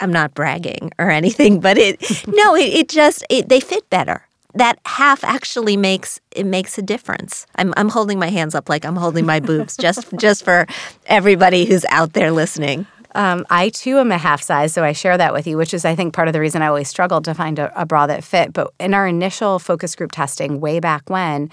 I'm 0.00 0.12
not 0.12 0.34
bragging 0.34 0.92
or 0.98 1.10
anything, 1.20 1.60
but 1.60 1.76
it, 1.76 2.00
no, 2.26 2.54
it, 2.54 2.72
it 2.72 2.88
just, 2.88 3.26
it, 3.28 3.48
they 3.48 3.60
fit 3.60 3.90
better 3.90 4.23
that 4.54 4.78
half 4.86 5.24
actually 5.24 5.76
makes 5.76 6.20
it 6.30 6.46
makes 6.46 6.78
a 6.78 6.82
difference. 6.82 7.46
I'm 7.56 7.74
I'm 7.76 7.88
holding 7.88 8.18
my 8.18 8.28
hands 8.30 8.54
up 8.54 8.68
like 8.68 8.84
I'm 8.84 8.96
holding 8.96 9.26
my 9.26 9.40
boobs 9.40 9.76
just 9.76 10.06
just 10.18 10.44
for 10.44 10.66
everybody 11.06 11.64
who's 11.64 11.84
out 11.90 12.12
there 12.12 12.30
listening. 12.30 12.86
Um, 13.14 13.46
I 13.48 13.68
too 13.68 13.98
am 13.98 14.10
a 14.10 14.18
half 14.18 14.42
size, 14.42 14.72
so 14.72 14.82
I 14.82 14.92
share 14.92 15.16
that 15.16 15.32
with 15.32 15.46
you, 15.46 15.56
which 15.56 15.72
is, 15.72 15.84
I 15.84 15.94
think, 15.94 16.14
part 16.14 16.28
of 16.28 16.32
the 16.32 16.40
reason 16.40 16.62
I 16.62 16.66
always 16.66 16.88
struggled 16.88 17.24
to 17.26 17.34
find 17.34 17.58
a, 17.58 17.80
a 17.80 17.86
bra 17.86 18.06
that 18.06 18.24
fit. 18.24 18.52
But 18.52 18.72
in 18.80 18.94
our 18.94 19.06
initial 19.06 19.58
focus 19.58 19.94
group 19.94 20.12
testing, 20.12 20.60
way 20.60 20.80
back 20.80 21.08
when, 21.08 21.50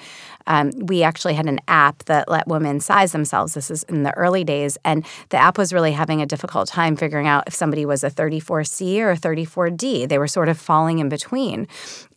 um, 0.47 0.71
we 0.71 1.03
actually 1.03 1.33
had 1.33 1.45
an 1.47 1.59
app 1.67 2.03
that 2.05 2.29
let 2.29 2.47
women 2.47 2.79
size 2.79 3.11
themselves. 3.11 3.53
This 3.53 3.69
is 3.69 3.83
in 3.83 4.03
the 4.03 4.15
early 4.17 4.43
days. 4.43 4.77
And 4.83 5.05
the 5.29 5.37
app 5.37 5.57
was 5.57 5.73
really 5.73 5.91
having 5.91 6.21
a 6.21 6.25
difficult 6.25 6.67
time 6.67 6.95
figuring 6.95 7.27
out 7.27 7.43
if 7.47 7.53
somebody 7.53 7.85
was 7.85 8.03
a 8.03 8.09
34C 8.09 8.99
or 8.99 9.11
a 9.11 9.17
34D. 9.17 10.07
They 10.07 10.17
were 10.17 10.27
sort 10.27 10.49
of 10.49 10.59
falling 10.59 10.99
in 10.99 11.09
between. 11.09 11.67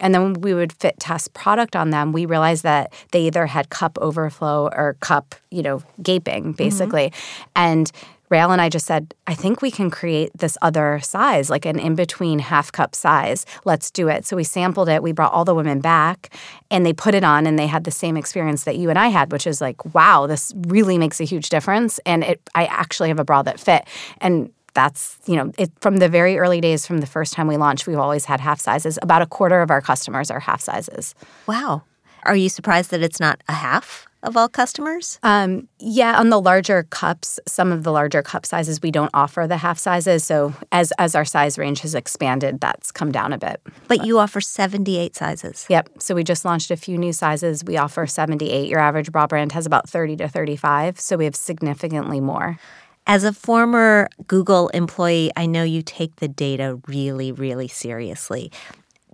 And 0.00 0.14
then 0.14 0.23
when 0.23 0.40
we 0.40 0.55
would 0.55 0.73
fit 0.73 0.99
test 0.99 1.35
product 1.35 1.76
on 1.76 1.90
them, 1.90 2.12
we 2.12 2.26
realized 2.26 2.62
that 2.62 2.93
they 3.12 3.26
either 3.26 3.47
had 3.47 3.70
cup 3.70 3.99
overflow 4.00 4.69
or 4.69 4.97
cup, 5.00 5.35
you 5.50 5.62
know, 5.62 5.82
gaping, 6.02 6.52
basically. 6.52 7.11
Mm-hmm. 7.11 7.50
And 7.56 7.93
Rael 8.31 8.50
and 8.50 8.61
I 8.61 8.69
just 8.69 8.87
said, 8.87 9.15
I 9.26 9.35
think 9.35 9.62
we 9.62 9.71
can 9.71 9.91
create 9.91 10.31
this 10.37 10.56
other 10.62 10.99
size, 11.03 11.50
like 11.50 11.67
an 11.67 11.79
in 11.79 11.94
between 11.94 12.38
half 12.38 12.73
cup 12.73 12.94
size. 12.94 13.44
Let's 13.65 13.91
do 13.91 14.09
it. 14.09 14.25
So 14.26 14.37
we 14.37 14.44
sampled 14.44 14.88
it. 14.88 15.03
We 15.03 15.12
brought 15.12 15.32
all 15.32 15.44
the 15.44 15.55
women 15.55 15.81
back 15.81 16.35
and 16.71 16.85
they 16.85 16.93
put 16.93 17.14
it 17.14 17.25
on 17.25 17.47
and 17.47 17.59
they 17.59 17.66
had 17.66 17.85
the 17.85 17.90
same 17.90 18.16
experience 18.16 18.64
that 18.64 18.76
you 18.76 18.90
and 18.90 18.99
I 18.99 19.09
had, 19.09 19.31
which 19.31 19.47
is 19.47 19.61
like, 19.61 19.95
wow, 19.95 20.26
this 20.26 20.52
really 20.57 20.99
makes 20.99 21.21
a 21.21 21.25
huge 21.25 21.49
difference. 21.49 22.00
And 22.07 22.25
it, 22.25 22.40
I 22.54 22.64
actually 22.66 23.09
have 23.09 23.21
a 23.21 23.25
bra 23.25 23.43
that 23.43 23.61
fit. 23.61 23.87
And 24.19 24.50
that's 24.75 25.19
you 25.26 25.37
know 25.37 25.52
it, 25.57 25.71
from 25.81 25.99
the 25.99 26.09
very 26.09 26.37
early 26.37 26.61
days 26.61 26.87
from 26.87 26.99
the 26.99 27.07
first 27.07 27.33
time 27.33 27.47
we 27.47 27.57
launched 27.57 27.87
we've 27.87 27.99
always 27.99 28.25
had 28.25 28.40
half 28.40 28.61
sizes 28.61 28.99
about 29.02 29.23
a 29.23 29.26
quarter 29.26 29.62
of 29.62 29.71
our 29.71 29.81
customers 29.81 30.31
are 30.31 30.40
half 30.40 30.61
sizes 30.61 31.14
wow 31.47 31.83
are 32.25 32.37
you 32.37 32.49
surprised 32.49 32.90
that 32.90 33.00
it's 33.00 33.21
not 33.21 33.40
a 33.49 33.52
half 33.52 34.09
of 34.25 34.37
all 34.37 34.49
customers? 34.49 35.19
Um, 35.23 35.69
yeah, 35.78 36.19
on 36.19 36.31
the 36.31 36.40
larger 36.40 36.83
cups, 36.85 37.38
some 37.47 37.71
of 37.71 37.85
the 37.85 37.93
larger 37.93 38.23
cup 38.23 38.45
sizes, 38.47 38.83
we 38.83 38.90
don't 38.90 39.11
offer 39.14 39.47
the 39.47 39.59
half 39.59 39.78
sizes. 39.78 40.25
So 40.25 40.54
as 40.73 40.93
as 40.99 41.14
our 41.14 41.25
size 41.25 41.59
range 41.59 41.81
has 41.81 41.95
expanded, 41.95 42.61
that's 42.61 42.90
come 42.90 43.12
down 43.12 43.33
a 43.33 43.38
bit. 43.38 43.61
But, 43.64 43.88
but 43.88 44.07
you 44.07 44.19
offer 44.19 44.40
78 44.40 45.14
sizes. 45.14 45.66
Yep. 45.69 45.90
So 45.99 46.14
we 46.14 46.25
just 46.25 46.45
launched 46.45 46.71
a 46.71 46.76
few 46.76 46.99
new 46.99 47.12
sizes. 47.12 47.64
We 47.64 47.76
offer 47.76 48.07
78. 48.07 48.69
Your 48.69 48.81
average 48.81 49.12
bra 49.12 49.26
brand 49.26 49.52
has 49.52 49.66
about 49.66 49.88
30 49.88 50.16
to 50.16 50.28
35. 50.28 50.99
So 50.99 51.16
we 51.16 51.25
have 51.25 51.37
significantly 51.37 52.21
more. 52.21 52.59
As 53.07 53.23
a 53.23 53.35
former 53.35 54.09
Google 54.26 54.69
employee, 54.69 55.31
I 55.37 55.45
know 55.45 55.62
you 55.62 55.83
take 55.83 56.16
the 56.16 56.28
data 56.28 56.81
really, 56.87 57.33
really 57.33 57.69
seriously. 57.69 58.50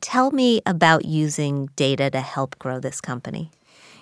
Tell 0.00 0.30
me 0.30 0.62
about 0.64 1.04
using 1.04 1.66
data 1.74 2.08
to 2.10 2.20
help 2.20 2.56
grow 2.60 2.78
this 2.78 3.00
company. 3.00 3.50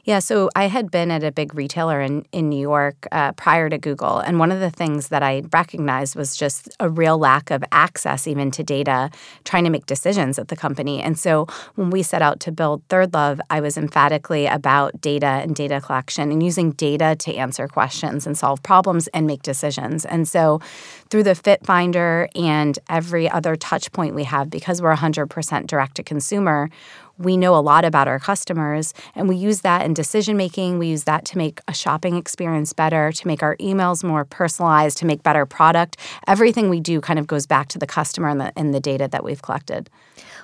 Yeah, 0.08 0.20
so 0.20 0.48
I 0.56 0.68
had 0.68 0.90
been 0.90 1.10
at 1.10 1.22
a 1.22 1.30
big 1.30 1.54
retailer 1.54 2.00
in, 2.00 2.24
in 2.32 2.48
New 2.48 2.58
York 2.58 3.06
uh, 3.12 3.32
prior 3.32 3.68
to 3.68 3.76
Google. 3.76 4.20
And 4.20 4.38
one 4.38 4.50
of 4.50 4.58
the 4.58 4.70
things 4.70 5.08
that 5.08 5.22
I 5.22 5.42
recognized 5.52 6.16
was 6.16 6.34
just 6.34 6.74
a 6.80 6.88
real 6.88 7.18
lack 7.18 7.50
of 7.50 7.62
access 7.72 8.26
even 8.26 8.50
to 8.52 8.62
data, 8.62 9.10
trying 9.44 9.64
to 9.64 9.70
make 9.70 9.84
decisions 9.84 10.38
at 10.38 10.48
the 10.48 10.56
company. 10.56 11.02
And 11.02 11.18
so 11.18 11.46
when 11.74 11.90
we 11.90 12.02
set 12.02 12.22
out 12.22 12.40
to 12.40 12.50
build 12.50 12.88
ThirdLove, 12.88 13.40
I 13.50 13.60
was 13.60 13.76
emphatically 13.76 14.46
about 14.46 14.98
data 15.02 15.26
and 15.26 15.54
data 15.54 15.78
collection 15.78 16.32
and 16.32 16.42
using 16.42 16.70
data 16.70 17.14
to 17.18 17.34
answer 17.34 17.68
questions 17.68 18.26
and 18.26 18.38
solve 18.38 18.62
problems 18.62 19.08
and 19.08 19.26
make 19.26 19.42
decisions. 19.42 20.06
And 20.06 20.26
so 20.26 20.62
through 21.10 21.24
the 21.24 21.34
Fit 21.34 21.66
Finder 21.66 22.30
and 22.34 22.78
every 22.88 23.28
other 23.28 23.56
touch 23.56 23.92
point 23.92 24.14
we 24.14 24.24
have, 24.24 24.48
because 24.48 24.80
we're 24.80 24.96
100% 24.96 25.66
direct 25.66 25.96
to 25.96 26.02
consumer, 26.02 26.70
we 27.18 27.36
know 27.36 27.54
a 27.56 27.60
lot 27.60 27.84
about 27.84 28.08
our 28.08 28.18
customers 28.18 28.94
and 29.14 29.28
we 29.28 29.36
use 29.36 29.60
that 29.62 29.84
in 29.84 29.92
decision 29.92 30.36
making. 30.36 30.78
We 30.78 30.88
use 30.88 31.04
that 31.04 31.24
to 31.26 31.38
make 31.38 31.60
a 31.66 31.74
shopping 31.74 32.16
experience 32.16 32.72
better, 32.72 33.12
to 33.12 33.26
make 33.26 33.42
our 33.42 33.56
emails 33.56 34.04
more 34.04 34.24
personalized, 34.24 34.98
to 34.98 35.06
make 35.06 35.22
better 35.22 35.44
product. 35.44 35.96
Everything 36.26 36.68
we 36.70 36.80
do 36.80 37.00
kind 37.00 37.18
of 37.18 37.26
goes 37.26 37.46
back 37.46 37.68
to 37.68 37.78
the 37.78 37.86
customer 37.86 38.28
and 38.28 38.40
the, 38.40 38.52
and 38.56 38.72
the 38.72 38.80
data 38.80 39.08
that 39.08 39.24
we've 39.24 39.42
collected. 39.42 39.90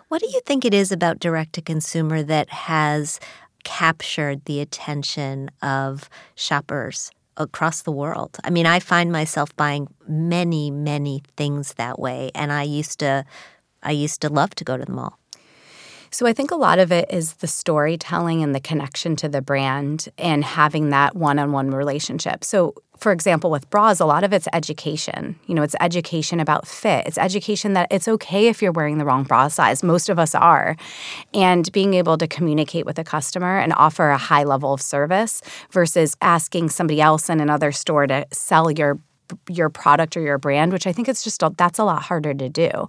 What 0.09 0.21
do 0.21 0.29
you 0.29 0.41
think 0.45 0.65
it 0.65 0.75
is 0.75 0.93
about 0.93 1.21
direct 1.21 1.55
to 1.55 1.63
consumer 1.63 2.23
that 2.25 2.51
has 2.51 3.21
captured 3.63 4.45
the 4.45 4.61
attention 4.61 5.51
of 5.63 6.11
shoppers 6.35 7.11
across 7.37 7.83
the 7.83 7.93
world? 7.93 8.37
I 8.45 8.51
mean, 8.51 8.67
I 8.67 8.81
find 8.81 9.11
myself 9.11 9.57
buying 9.57 9.89
many, 10.07 10.71
many 10.71 11.23
things 11.37 11.75
that 11.75 11.99
way, 11.99 12.31
and 12.35 12.53
I 12.53 12.63
used 12.63 12.99
to 13.01 13.25
I 13.83 13.91
used 13.91 14.23
to 14.23 14.31
love 14.31 14.55
to 14.55 14.65
go 14.65 14.79
to 14.79 14.85
the 14.85 14.93
mall. 14.93 15.19
So 16.15 16.29
I 16.29 16.33
think 16.33 16.53
a 16.53 16.57
lot 16.57 16.79
of 16.79 16.93
it 16.93 17.11
is 17.11 17.35
the 17.35 17.49
storytelling 17.49 18.45
and 18.45 18.55
the 18.55 18.61
connection 18.61 19.17
to 19.17 19.29
the 19.29 19.43
brand 19.43 20.07
and 20.17 20.45
having 20.45 20.91
that 20.91 21.17
one-on-one 21.17 21.73
relationship. 21.73 22.45
So 22.45 22.75
for 22.99 23.11
example, 23.11 23.51
with 23.51 23.69
bras, 23.69 23.99
a 23.99 24.07
lot 24.07 24.23
of 24.23 24.33
it's 24.33 24.47
education. 24.53 25.37
You 25.47 25.57
know, 25.57 25.65
it's 25.65 25.75
education 25.81 26.39
about 26.39 26.69
fit. 26.69 27.05
It's 27.09 27.19
education 27.19 27.73
that 27.73 27.89
it's 27.91 28.07
okay 28.07 28.47
if 28.47 28.63
you're 28.63 28.71
wearing 28.71 28.99
the 28.99 29.05
wrong 29.05 29.25
bra 29.25 29.49
size. 29.49 29.83
Most 29.83 30.09
of 30.09 30.21
us 30.21 30.37
are. 30.37 30.77
And 31.35 31.71
being 31.73 31.95
able 31.95 32.17
to 32.19 32.29
communicate 32.29 32.87
with 32.87 33.01
a 33.01 33.05
customer 33.05 33.59
and 33.59 33.73
offer 33.73 34.11
a 34.11 34.17
high 34.17 34.45
level 34.45 34.73
of 34.73 34.81
service 34.81 35.43
versus 35.73 36.17
asking 36.23 36.69
somebody 36.69 37.01
else 37.01 37.29
in 37.29 37.41
another 37.41 37.73
store 37.73 38.07
to 38.07 38.25
sell 38.31 38.71
your 38.71 39.01
your 39.49 39.69
product 39.69 40.17
or 40.17 40.21
your 40.21 40.39
brand, 40.39 40.73
which 40.73 40.87
I 40.87 40.93
think 40.93 41.09
it's 41.09 41.23
just 41.23 41.43
that's 41.57 41.79
a 41.79 41.85
lot 41.85 42.03
harder 42.03 42.35
to 42.35 42.49
do. 42.49 42.89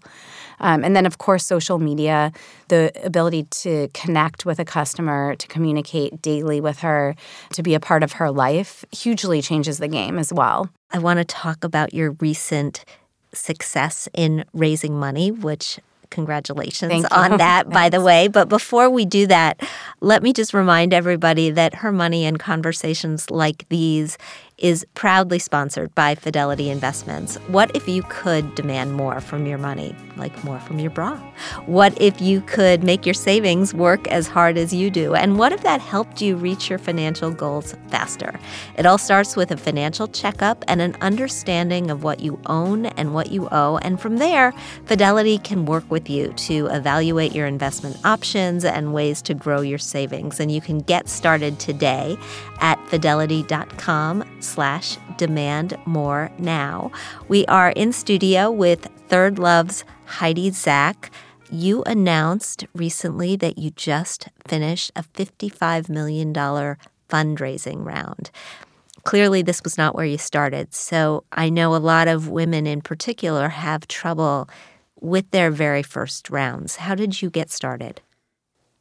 Um, 0.59 0.83
and 0.83 0.95
then, 0.95 1.05
of 1.05 1.17
course, 1.17 1.45
social 1.45 1.79
media, 1.79 2.31
the 2.69 2.91
ability 3.03 3.43
to 3.43 3.89
connect 3.93 4.45
with 4.45 4.59
a 4.59 4.65
customer, 4.65 5.35
to 5.35 5.47
communicate 5.47 6.21
daily 6.21 6.61
with 6.61 6.79
her, 6.79 7.15
to 7.53 7.63
be 7.63 7.73
a 7.73 7.79
part 7.79 8.03
of 8.03 8.13
her 8.13 8.31
life, 8.31 8.85
hugely 8.91 9.41
changes 9.41 9.79
the 9.79 9.87
game 9.87 10.17
as 10.17 10.31
well. 10.31 10.69
I 10.91 10.99
want 10.99 11.19
to 11.19 11.25
talk 11.25 11.63
about 11.63 11.93
your 11.93 12.11
recent 12.19 12.85
success 13.33 14.07
in 14.13 14.45
raising 14.53 14.97
money, 14.97 15.31
which 15.31 15.79
congratulations 16.09 17.05
on 17.11 17.37
that, 17.37 17.69
by 17.81 17.89
the 17.89 18.01
way. 18.01 18.27
But 18.27 18.47
before 18.47 18.89
we 18.89 19.05
do 19.05 19.27
that, 19.27 19.61
let 19.99 20.23
me 20.23 20.31
just 20.31 20.53
remind 20.53 20.93
everybody 20.93 21.49
that 21.51 21.75
her 21.75 21.91
money 21.91 22.25
and 22.25 22.39
conversations 22.39 23.29
like 23.29 23.67
these 23.69 24.17
is 24.57 24.85
proudly 24.93 25.39
sponsored 25.39 25.93
by 25.95 26.15
Fidelity 26.15 26.69
Investments. 26.69 27.35
What 27.47 27.75
if 27.75 27.87
you 27.87 28.03
could 28.03 28.55
demand 28.55 28.93
more 28.93 29.19
from 29.19 29.45
your 29.45 29.57
money, 29.57 29.95
like 30.15 30.43
more 30.43 30.59
from 30.59 30.79
your 30.79 30.91
bra? 30.91 31.17
What 31.65 31.99
if 32.01 32.21
you 32.21 32.41
could 32.41 32.83
make 32.83 33.05
your 33.05 33.13
savings 33.13 33.73
work 33.73 34.07
as 34.07 34.27
hard 34.27 34.57
as 34.57 34.73
you 34.73 34.89
do? 34.89 35.13
And 35.13 35.37
what 35.37 35.51
if 35.51 35.63
that 35.63 35.81
helped 35.81 36.21
you 36.21 36.37
reach 36.37 36.69
your 36.69 36.79
financial 36.79 37.31
goals 37.31 37.75
faster? 37.89 38.39
It 38.77 38.85
all 38.85 38.97
starts 38.97 39.35
with 39.35 39.51
a 39.51 39.57
financial 39.57 40.07
checkup 40.07 40.63
and 40.67 40.81
an 40.81 40.95
understanding 41.01 41.91
of 41.91 42.03
what 42.03 42.21
you 42.21 42.39
own 42.45 42.85
and 42.85 43.13
what 43.13 43.31
you 43.31 43.49
owe. 43.51 43.77
And 43.77 43.99
from 43.99 44.17
there, 44.17 44.53
Fidelity 44.85 45.37
can 45.39 45.65
work 45.65 45.89
with 45.89 46.09
you 46.09 46.31
to 46.33 46.67
evaluate 46.67 47.33
your 47.33 47.47
investment 47.47 47.97
options 48.05 48.63
and 48.63 48.93
ways 48.93 49.21
to 49.23 49.33
grow 49.33 49.61
your 49.61 49.77
savings. 49.77 50.39
And 50.39 50.51
you 50.51 50.61
can 50.61 50.79
get 50.79 51.09
started 51.09 51.59
today 51.59 52.17
at 52.61 52.79
fidelity.com 52.87 54.23
slash 54.45 54.97
demand 55.17 55.77
more 55.85 56.31
now. 56.37 56.91
We 57.27 57.45
are 57.47 57.71
in 57.71 57.91
studio 57.91 58.51
with 58.51 58.87
ThirdLove's 59.09 59.83
Heidi 60.05 60.51
Zak. 60.51 61.11
You 61.51 61.83
announced 61.83 62.65
recently 62.73 63.35
that 63.37 63.57
you 63.57 63.71
just 63.71 64.29
finished 64.47 64.91
a 64.95 65.03
$55 65.03 65.89
million 65.89 66.33
fundraising 66.33 67.85
round. 67.85 68.31
Clearly, 69.03 69.41
this 69.41 69.61
was 69.63 69.77
not 69.77 69.95
where 69.95 70.05
you 70.05 70.17
started. 70.17 70.73
So 70.73 71.23
I 71.31 71.49
know 71.49 71.75
a 71.75 71.77
lot 71.77 72.07
of 72.07 72.29
women 72.29 72.65
in 72.65 72.81
particular 72.81 73.49
have 73.49 73.87
trouble 73.87 74.49
with 74.99 75.29
their 75.31 75.51
very 75.51 75.83
first 75.83 76.29
rounds. 76.29 76.77
How 76.77 76.95
did 76.95 77.21
you 77.21 77.29
get 77.29 77.51
started? 77.51 78.01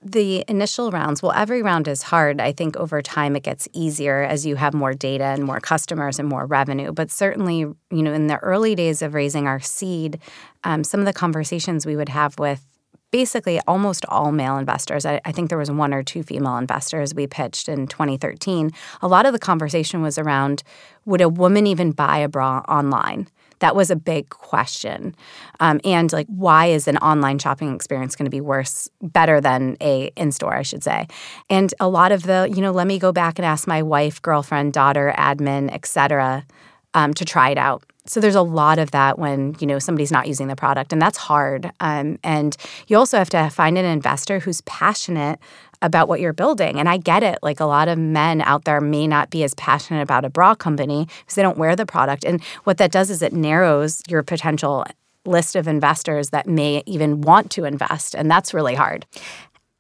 The 0.05 0.45
initial 0.49 0.91
rounds, 0.91 1.23
well, 1.23 1.33
every 1.33 1.63
round 1.63 1.89
is 1.89 2.03
hard. 2.03 2.41
I 2.41 2.53
think 2.53 2.77
over 2.77 3.01
time 3.01 3.37
it 3.37 3.43
gets 3.43 3.67
easier 3.73 4.23
as 4.23 4.45
you 4.45 4.57
have 4.57 4.75
more 4.75 4.93
data 4.93 5.25
and 5.25 5.45
more 5.45 5.61
customers 5.61 6.19
and 6.19 6.29
more 6.29 6.45
revenue. 6.45 6.93
But 6.93 7.11
certainly, 7.11 7.59
you 7.59 7.77
know, 7.91 8.13
in 8.13 8.27
the 8.27 8.37
early 8.39 8.75
days 8.75 9.01
of 9.01 9.15
raising 9.15 9.47
our 9.47 9.61
seed, 9.61 10.19
um, 10.63 10.85
some 10.85 11.01
of 11.01 11.07
the 11.07 11.13
conversations 11.13 11.87
we 11.87 11.97
would 11.97 12.11
have 12.11 12.39
with 12.39 12.67
basically 13.11 13.61
almost 13.69 14.05
all 14.09 14.33
male 14.33 14.59
investors. 14.59 15.07
I, 15.07 15.21
I, 15.25 15.31
think 15.31 15.49
there 15.49 15.57
was 15.57 15.71
one 15.71 15.95
or 15.95 16.03
two 16.03 16.25
female 16.25 16.57
investors 16.57 17.15
we 17.15 17.29
pitched 17.29 17.69
in 17.69 17.87
2013. 17.87 18.73
A 19.03 19.07
lot 19.07 19.25
of 19.25 19.33
the 19.33 19.39
conversation 19.39 20.03
was 20.03 20.19
around 20.19 20.65
would 21.05 21.21
a 21.21 21.29
woman 21.29 21.65
even 21.69 21.93
buy 21.93 22.19
a 22.19 22.29
bra 22.29 22.65
online? 22.69 23.29
That 23.65 23.75
was 23.75 23.91
a 23.91 23.97
big 23.97 24.29
question. 24.29 25.15
Um, 25.59 25.81
and 25.87 26.13
like, 26.13 26.27
why 26.27 26.67
is 26.67 26.87
an 26.87 26.99
online 26.99 27.39
shopping 27.39 27.75
experience 27.75 28.15
going 28.15 28.27
to 28.27 28.31
be 28.31 28.43
worse, 28.43 28.91
better 29.01 29.41
than 29.41 29.79
a 29.81 30.13
in 30.17 30.33
store, 30.33 30.55
I 30.55 30.61
should 30.61 30.85
say? 30.85 31.09
And 31.49 31.73
a 31.81 31.89
lot 31.89 32.13
of 32.13 32.25
the, 32.25 32.47
you 32.55 32.61
know, 32.61 32.73
let 32.73 32.87
me 32.87 32.99
go 32.99 33.11
back 33.11 33.39
and 33.39 33.47
ask 33.47 33.67
my 33.67 33.81
wife, 33.81 34.21
girlfriend, 34.21 34.75
daughter, 34.75 35.15
admin, 35.17 35.73
etc., 35.73 36.45
um, 36.93 37.15
to 37.15 37.25
try 37.25 37.49
it 37.49 37.57
out. 37.57 37.83
So 38.05 38.21
there's 38.21 38.35
a 38.35 38.43
lot 38.43 38.79
of 38.79 38.91
that 38.91 39.19
when 39.19 39.57
you 39.59 39.67
know 39.67 39.79
somebody's 39.79 40.13
not 40.13 40.29
using 40.29 40.49
the 40.49 40.57
product, 40.57 40.93
and 40.93 41.01
that's 41.01 41.17
hard. 41.17 41.73
Um, 41.81 42.19
and 42.23 42.55
you 42.87 42.99
also 42.99 43.17
have 43.17 43.31
to 43.31 43.49
find 43.49 43.79
an 43.79 43.87
investor 43.87 44.41
who's 44.41 44.61
passionate 44.63 45.39
about 45.85 46.09
what 46.09 46.19
you're 46.19 46.33
building. 46.33 46.81
And 46.81 46.89
I 46.89 46.97
get 46.97 47.23
it. 47.23 47.39
Like 47.43 47.61
a 47.61 47.67
lot 47.67 47.89
of 47.89 47.99
men 47.99 48.41
out 48.41 48.65
there 48.65 48.81
may 48.81 49.07
not 49.07 49.29
be 49.29 49.45
as 49.45 49.55
passionate 49.55 50.01
about 50.01 50.25
a 50.25 50.31
bra 50.31 50.55
company 50.55 51.07
because 51.21 51.35
they 51.35 51.43
don't 51.43 51.59
wear 51.59 51.77
the 51.77 51.85
product. 51.85 52.25
And 52.25 52.43
what 52.65 52.79
that 52.79 52.91
does 52.91 53.11
is 53.11 53.21
it 53.21 53.35
narrows 53.35 54.03
your 54.09 54.23
potential 54.23 54.87
list 55.27 55.57
of 55.57 55.69
investors 55.69 56.31
that 56.31 56.47
may 56.47 56.83
even 56.87 57.21
want 57.21 57.51
to 57.53 57.65
invest. 57.65 58.15
And 58.15 58.31
that's 58.31 58.55
really 58.55 58.75
hard. 58.75 59.05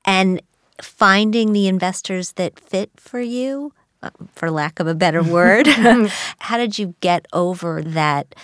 And 0.04 0.42
finding 0.82 1.52
the 1.52 1.68
investors 1.68 2.32
that 2.32 2.61
fit 2.61 2.90
for 2.96 3.20
you, 3.20 3.73
uh, 4.02 4.11
for 4.34 4.50
lack 4.50 4.80
of 4.80 4.87
a 4.87 4.94
better 4.94 5.23
word, 5.38 5.66
how 6.38 6.58
did 6.58 6.78
you 6.78 6.94
get 7.00 7.26
over 7.32 7.82
that 7.82 8.34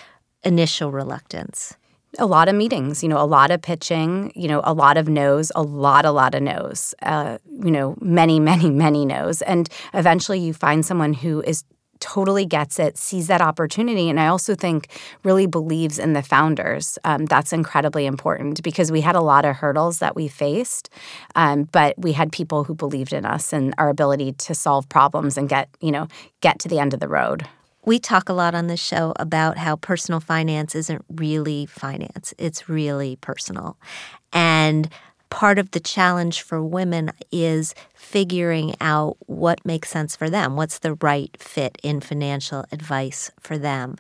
initial 0.43 0.90
reluctance? 0.90 1.76
A 2.19 2.26
lot 2.26 2.49
of 2.49 2.55
meetings, 2.55 3.02
you 3.02 3.09
know, 3.09 3.23
a 3.23 3.26
lot 3.26 3.50
of 3.50 3.62
pitching, 3.62 4.33
you 4.35 4.49
know, 4.49 4.61
a 4.64 4.73
lot 4.73 4.97
of 4.97 5.09
no's, 5.09 5.52
a 5.55 5.62
lot, 5.62 6.05
a 6.05 6.11
lot 6.11 6.35
of 6.35 6.43
no's, 6.43 6.95
uh, 7.02 7.38
you 7.62 7.71
know, 7.71 7.97
many, 8.00 8.40
many, 8.50 8.71
many 8.71 9.05
no's. 9.05 9.43
And 9.43 9.69
eventually 9.95 10.40
you 10.40 10.52
find 10.52 10.85
someone 10.85 11.12
who 11.12 11.43
is 11.43 11.64
totally 12.00 12.47
gets 12.47 12.79
it, 12.79 12.97
sees 12.97 13.26
that 13.26 13.43
opportunity. 13.43 14.09
And 14.09 14.19
I 14.19 14.26
also 14.26 14.55
think 14.55 14.88
really 15.23 15.47
believes 15.47 15.99
in 15.99 16.14
the 16.14 16.23
founders. 16.23 16.99
Um, 17.05 17.26
that's 17.26 17.52
incredibly 17.52 18.07
important 18.07 18.62
because 18.62 18.90
we 18.90 19.02
had 19.02 19.14
a 19.14 19.21
lot 19.21 19.45
of 19.45 19.57
hurdles 19.57 19.99
that 19.99 20.17
we 20.17 20.26
faced, 20.26 20.88
um, 21.37 21.64
but 21.64 21.95
we 21.99 22.12
had 22.12 22.33
people 22.33 22.64
who 22.64 22.75
believed 22.75 23.12
in 23.12 23.26
us 23.26 23.52
and 23.52 23.75
our 23.76 23.90
ability 23.90 24.33
to 24.33 24.55
solve 24.55 24.88
problems 24.88 25.37
and 25.37 25.49
get, 25.49 25.69
you 25.81 25.93
know, 25.93 26.09
get 26.40 26.59
to 26.61 26.69
the 26.69 26.79
end 26.79 26.95
of 26.95 27.00
the 27.00 27.09
road. 27.09 27.47
We 27.85 27.99
talk 27.99 28.29
a 28.29 28.35
lot 28.35 28.55
on 28.55 28.67
this 28.67 28.81
show 28.81 29.15
about 29.17 29.57
how 29.57 29.77
personal 29.77 30.21
finance 30.21 30.75
isn't 30.75 31.05
really 31.09 31.67
finance, 31.67 32.35
it's 32.39 32.69
really 32.69 33.17
personal. 33.17 33.79
And 34.33 34.91
part 35.31 35.59
of 35.59 35.71
the 35.71 35.81
challenge 35.81 36.43
for 36.43 36.63
women 36.63 37.11
is 37.33 37.75
figuring 37.95 38.75
out 38.81 39.17
what 39.27 39.65
makes 39.65 39.89
sense 39.89 40.15
for 40.17 40.29
them. 40.29 40.57
What's 40.57 40.81
the 40.81 40.95
right 40.95 41.35
fit 41.41 41.79
in 41.83 42.01
financial 42.01 42.65
advice 42.71 43.31
for 43.41 43.57
them? 43.57 43.97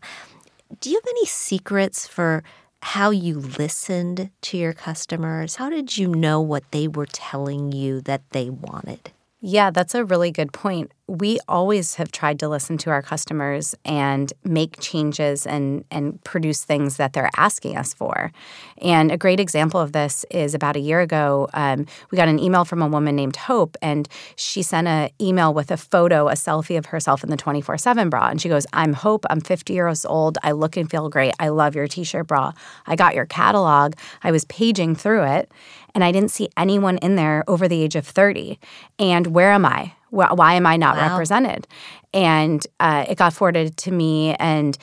Do 0.80 0.90
you 0.90 0.96
have 0.96 1.08
any 1.08 1.26
secrets 1.26 2.06
for 2.06 2.42
how 2.82 3.10
you 3.10 3.38
listened 3.38 4.30
to 4.42 4.56
your 4.56 4.72
customers? 4.72 5.56
How 5.56 5.70
did 5.70 5.96
you 5.96 6.08
know 6.08 6.40
what 6.40 6.70
they 6.70 6.88
were 6.88 7.06
telling 7.06 7.72
you 7.72 8.00
that 8.02 8.22
they 8.30 8.50
wanted? 8.50 9.10
Yeah, 9.40 9.70
that's 9.70 9.94
a 9.94 10.04
really 10.04 10.30
good 10.30 10.52
point 10.52 10.92
we 11.10 11.40
always 11.48 11.96
have 11.96 12.12
tried 12.12 12.38
to 12.38 12.48
listen 12.48 12.78
to 12.78 12.90
our 12.90 13.02
customers 13.02 13.74
and 13.84 14.32
make 14.44 14.78
changes 14.78 15.44
and 15.44 15.84
and 15.90 16.22
produce 16.22 16.62
things 16.62 16.98
that 16.98 17.12
they're 17.12 17.30
asking 17.36 17.76
us 17.76 17.92
for. 17.92 18.30
And 18.78 19.10
a 19.10 19.16
great 19.18 19.40
example 19.40 19.80
of 19.80 19.90
this 19.90 20.24
is 20.30 20.54
about 20.54 20.76
a 20.76 20.80
year 20.80 21.00
ago, 21.00 21.48
um, 21.52 21.86
we 22.12 22.16
got 22.16 22.28
an 22.28 22.38
email 22.38 22.64
from 22.64 22.80
a 22.80 22.86
woman 22.86 23.16
named 23.16 23.34
Hope, 23.34 23.76
and 23.82 24.08
she 24.36 24.62
sent 24.62 24.86
an 24.86 25.10
email 25.20 25.52
with 25.52 25.72
a 25.72 25.76
photo, 25.76 26.28
a 26.28 26.34
selfie 26.34 26.78
of 26.78 26.86
herself 26.86 27.24
in 27.24 27.30
the 27.30 27.36
24 27.36 27.76
7 27.76 28.08
bra. 28.08 28.28
And 28.28 28.40
she 28.40 28.48
goes, 28.48 28.66
I'm 28.72 28.92
Hope. 28.92 29.24
I'm 29.28 29.40
50 29.40 29.72
years 29.72 30.06
old. 30.06 30.38
I 30.44 30.52
look 30.52 30.76
and 30.76 30.88
feel 30.88 31.08
great. 31.08 31.34
I 31.40 31.48
love 31.48 31.74
your 31.74 31.88
t 31.88 32.04
shirt 32.04 32.28
bra. 32.28 32.52
I 32.86 32.94
got 32.94 33.16
your 33.16 33.26
catalog. 33.26 33.94
I 34.22 34.30
was 34.30 34.44
paging 34.44 34.94
through 34.94 35.24
it, 35.24 35.50
and 35.94 36.04
I 36.04 36.12
didn't 36.12 36.30
see 36.30 36.48
anyone 36.56 36.98
in 36.98 37.16
there 37.16 37.44
over 37.48 37.68
the 37.68 37.82
age 37.82 37.96
of 37.96 38.06
30. 38.06 38.58
And 38.98 39.28
where 39.28 39.52
am 39.52 39.64
I? 39.64 39.94
why 40.10 40.54
am 40.54 40.66
I 40.66 40.76
not 40.76 40.96
wow. 40.96 41.10
represented? 41.10 41.68
And 42.12 42.66
uh, 42.80 43.06
it 43.08 43.16
got 43.16 43.32
forwarded 43.32 43.76
to 43.76 43.92
me, 43.92 44.34
and 44.34 44.76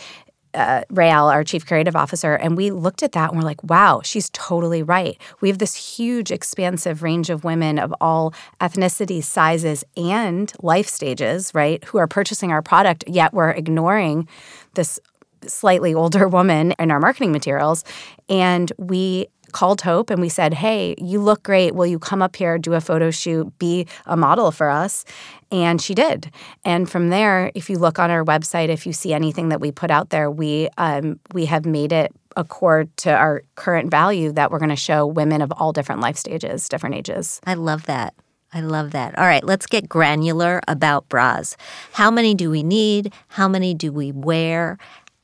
uh, 0.54 0.82
Rael, 0.90 1.28
our 1.28 1.44
chief 1.44 1.66
creative 1.66 1.96
officer, 1.96 2.34
and 2.34 2.58
we 2.58 2.72
looked 2.72 3.04
at 3.04 3.12
that 3.12 3.30
and 3.30 3.38
we're 3.38 3.46
like, 3.46 3.64
wow, 3.64 4.02
she's 4.04 4.30
totally 4.32 4.82
right. 4.82 5.18
We 5.42 5.50
have 5.50 5.60
this 5.60 5.76
huge, 5.76 6.32
expansive 6.32 7.04
range 7.04 7.30
of 7.30 7.44
women 7.44 7.78
of 7.78 7.94
all 8.02 8.34
ethnicities, 8.60 9.24
sizes, 9.24 9.84
and 9.96 10.52
life 10.62 10.88
stages, 10.88 11.52
right, 11.54 11.84
who 11.84 11.98
are 12.00 12.08
purchasing 12.08 12.52
our 12.52 12.62
product, 12.62 13.04
yet 13.08 13.34
we're 13.34 13.52
ignoring 13.52 14.28
this 14.74 15.00
slightly 15.46 15.94
older 15.94 16.28
woman 16.28 16.74
in 16.80 16.90
our 16.90 17.00
marketing 17.00 17.32
materials. 17.32 17.84
And 18.30 18.72
we 18.78 19.28
called 19.52 19.82
Hope 19.82 20.10
and 20.10 20.22
we 20.22 20.30
said, 20.30 20.54
Hey, 20.54 20.96
you 20.98 21.20
look 21.20 21.44
great. 21.44 21.76
Will 21.76 21.86
you 21.86 22.00
come 22.00 22.22
up 22.22 22.36
here, 22.36 22.58
do 22.58 22.74
a 22.74 22.82
photo 22.82 23.12
shoot, 23.12 23.58
be 23.60 23.88
a 24.06 24.18
model 24.18 24.52
for 24.52 24.70
us? 24.70 25.06
And 25.52 25.82
she 25.82 25.94
did. 25.96 26.32
And 26.66 26.90
from 26.90 27.10
there, 27.10 27.52
if 27.56 27.70
you 27.70 27.78
look 27.78 28.00
on 28.00 28.12
our 28.12 28.24
website, 28.24 28.70
if 28.70 28.86
you 28.86 28.94
see 28.94 29.14
anything 29.14 29.50
that 29.50 29.62
we 29.62 29.72
put 29.72 29.92
out 29.92 30.10
there, 30.10 30.30
we 30.30 30.70
um, 30.78 31.20
we 31.34 31.46
have 31.46 31.66
made 31.66 31.92
it 31.92 32.14
accord 32.36 32.96
to 32.98 33.12
our 33.12 33.44
current 33.56 33.90
value 33.90 34.32
that 34.32 34.52
we're 34.52 34.60
going 34.60 34.70
to 34.70 34.76
show 34.76 35.06
women 35.06 35.42
of 35.42 35.52
all 35.54 35.74
different 35.74 36.02
life 36.02 36.18
stages, 36.18 36.70
different 36.70 36.96
ages. 36.96 37.42
I 37.46 37.56
love 37.56 37.86
that. 37.88 38.14
I 38.54 38.62
love 38.62 38.92
that. 38.92 39.18
All 39.18 39.26
right, 39.26 39.44
let's 39.44 39.66
get 39.66 39.90
granular 39.90 40.62
about 40.68 41.10
bras. 41.10 41.58
How 41.92 42.10
many 42.10 42.34
do 42.34 42.50
we 42.50 42.64
need? 42.64 43.14
How 43.28 43.48
many 43.48 43.74
do 43.74 43.92
we 43.92 44.12
wear? 44.14 44.78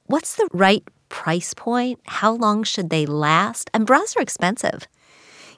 What's 0.07 0.35
the 0.35 0.47
right 0.51 0.83
price 1.13 1.53
point? 1.53 1.99
How 2.07 2.33
long 2.33 2.63
should 2.63 2.89
they 2.89 3.05
last? 3.05 3.69
And 3.71 3.85
bras 3.85 4.17
are 4.17 4.21
expensive. 4.21 4.87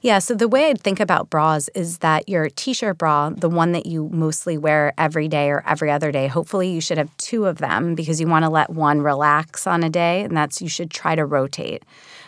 Yeah, 0.01 0.19
so 0.19 0.35
the 0.35 0.49
way 0.49 0.69
I'd 0.69 0.81
think 0.81 0.99
about 0.99 1.29
bras 1.29 1.69
is 1.73 1.99
that 1.99 2.27
your 2.27 2.49
t 2.49 2.73
shirt 2.73 2.97
bra, 2.97 3.29
the 3.29 3.49
one 3.49 3.71
that 3.71 3.85
you 3.85 4.09
mostly 4.11 4.57
wear 4.57 4.93
every 4.97 5.29
day 5.29 5.49
or 5.49 5.63
every 5.65 5.89
other 5.89 6.11
day, 6.11 6.27
hopefully 6.27 6.69
you 6.69 6.81
should 6.81 6.97
have 6.97 7.09
two 7.17 7.45
of 7.45 7.59
them 7.59 7.95
because 7.95 8.19
you 8.19 8.27
want 8.27 8.43
to 8.43 8.49
let 8.49 8.69
one 8.69 9.01
relax 9.01 9.65
on 9.65 9.81
a 9.81 9.89
day, 9.89 10.23
and 10.23 10.35
that's 10.35 10.61
you 10.61 10.67
should 10.67 10.91
try 10.91 11.15
to 11.15 11.25
rotate. 11.25 11.83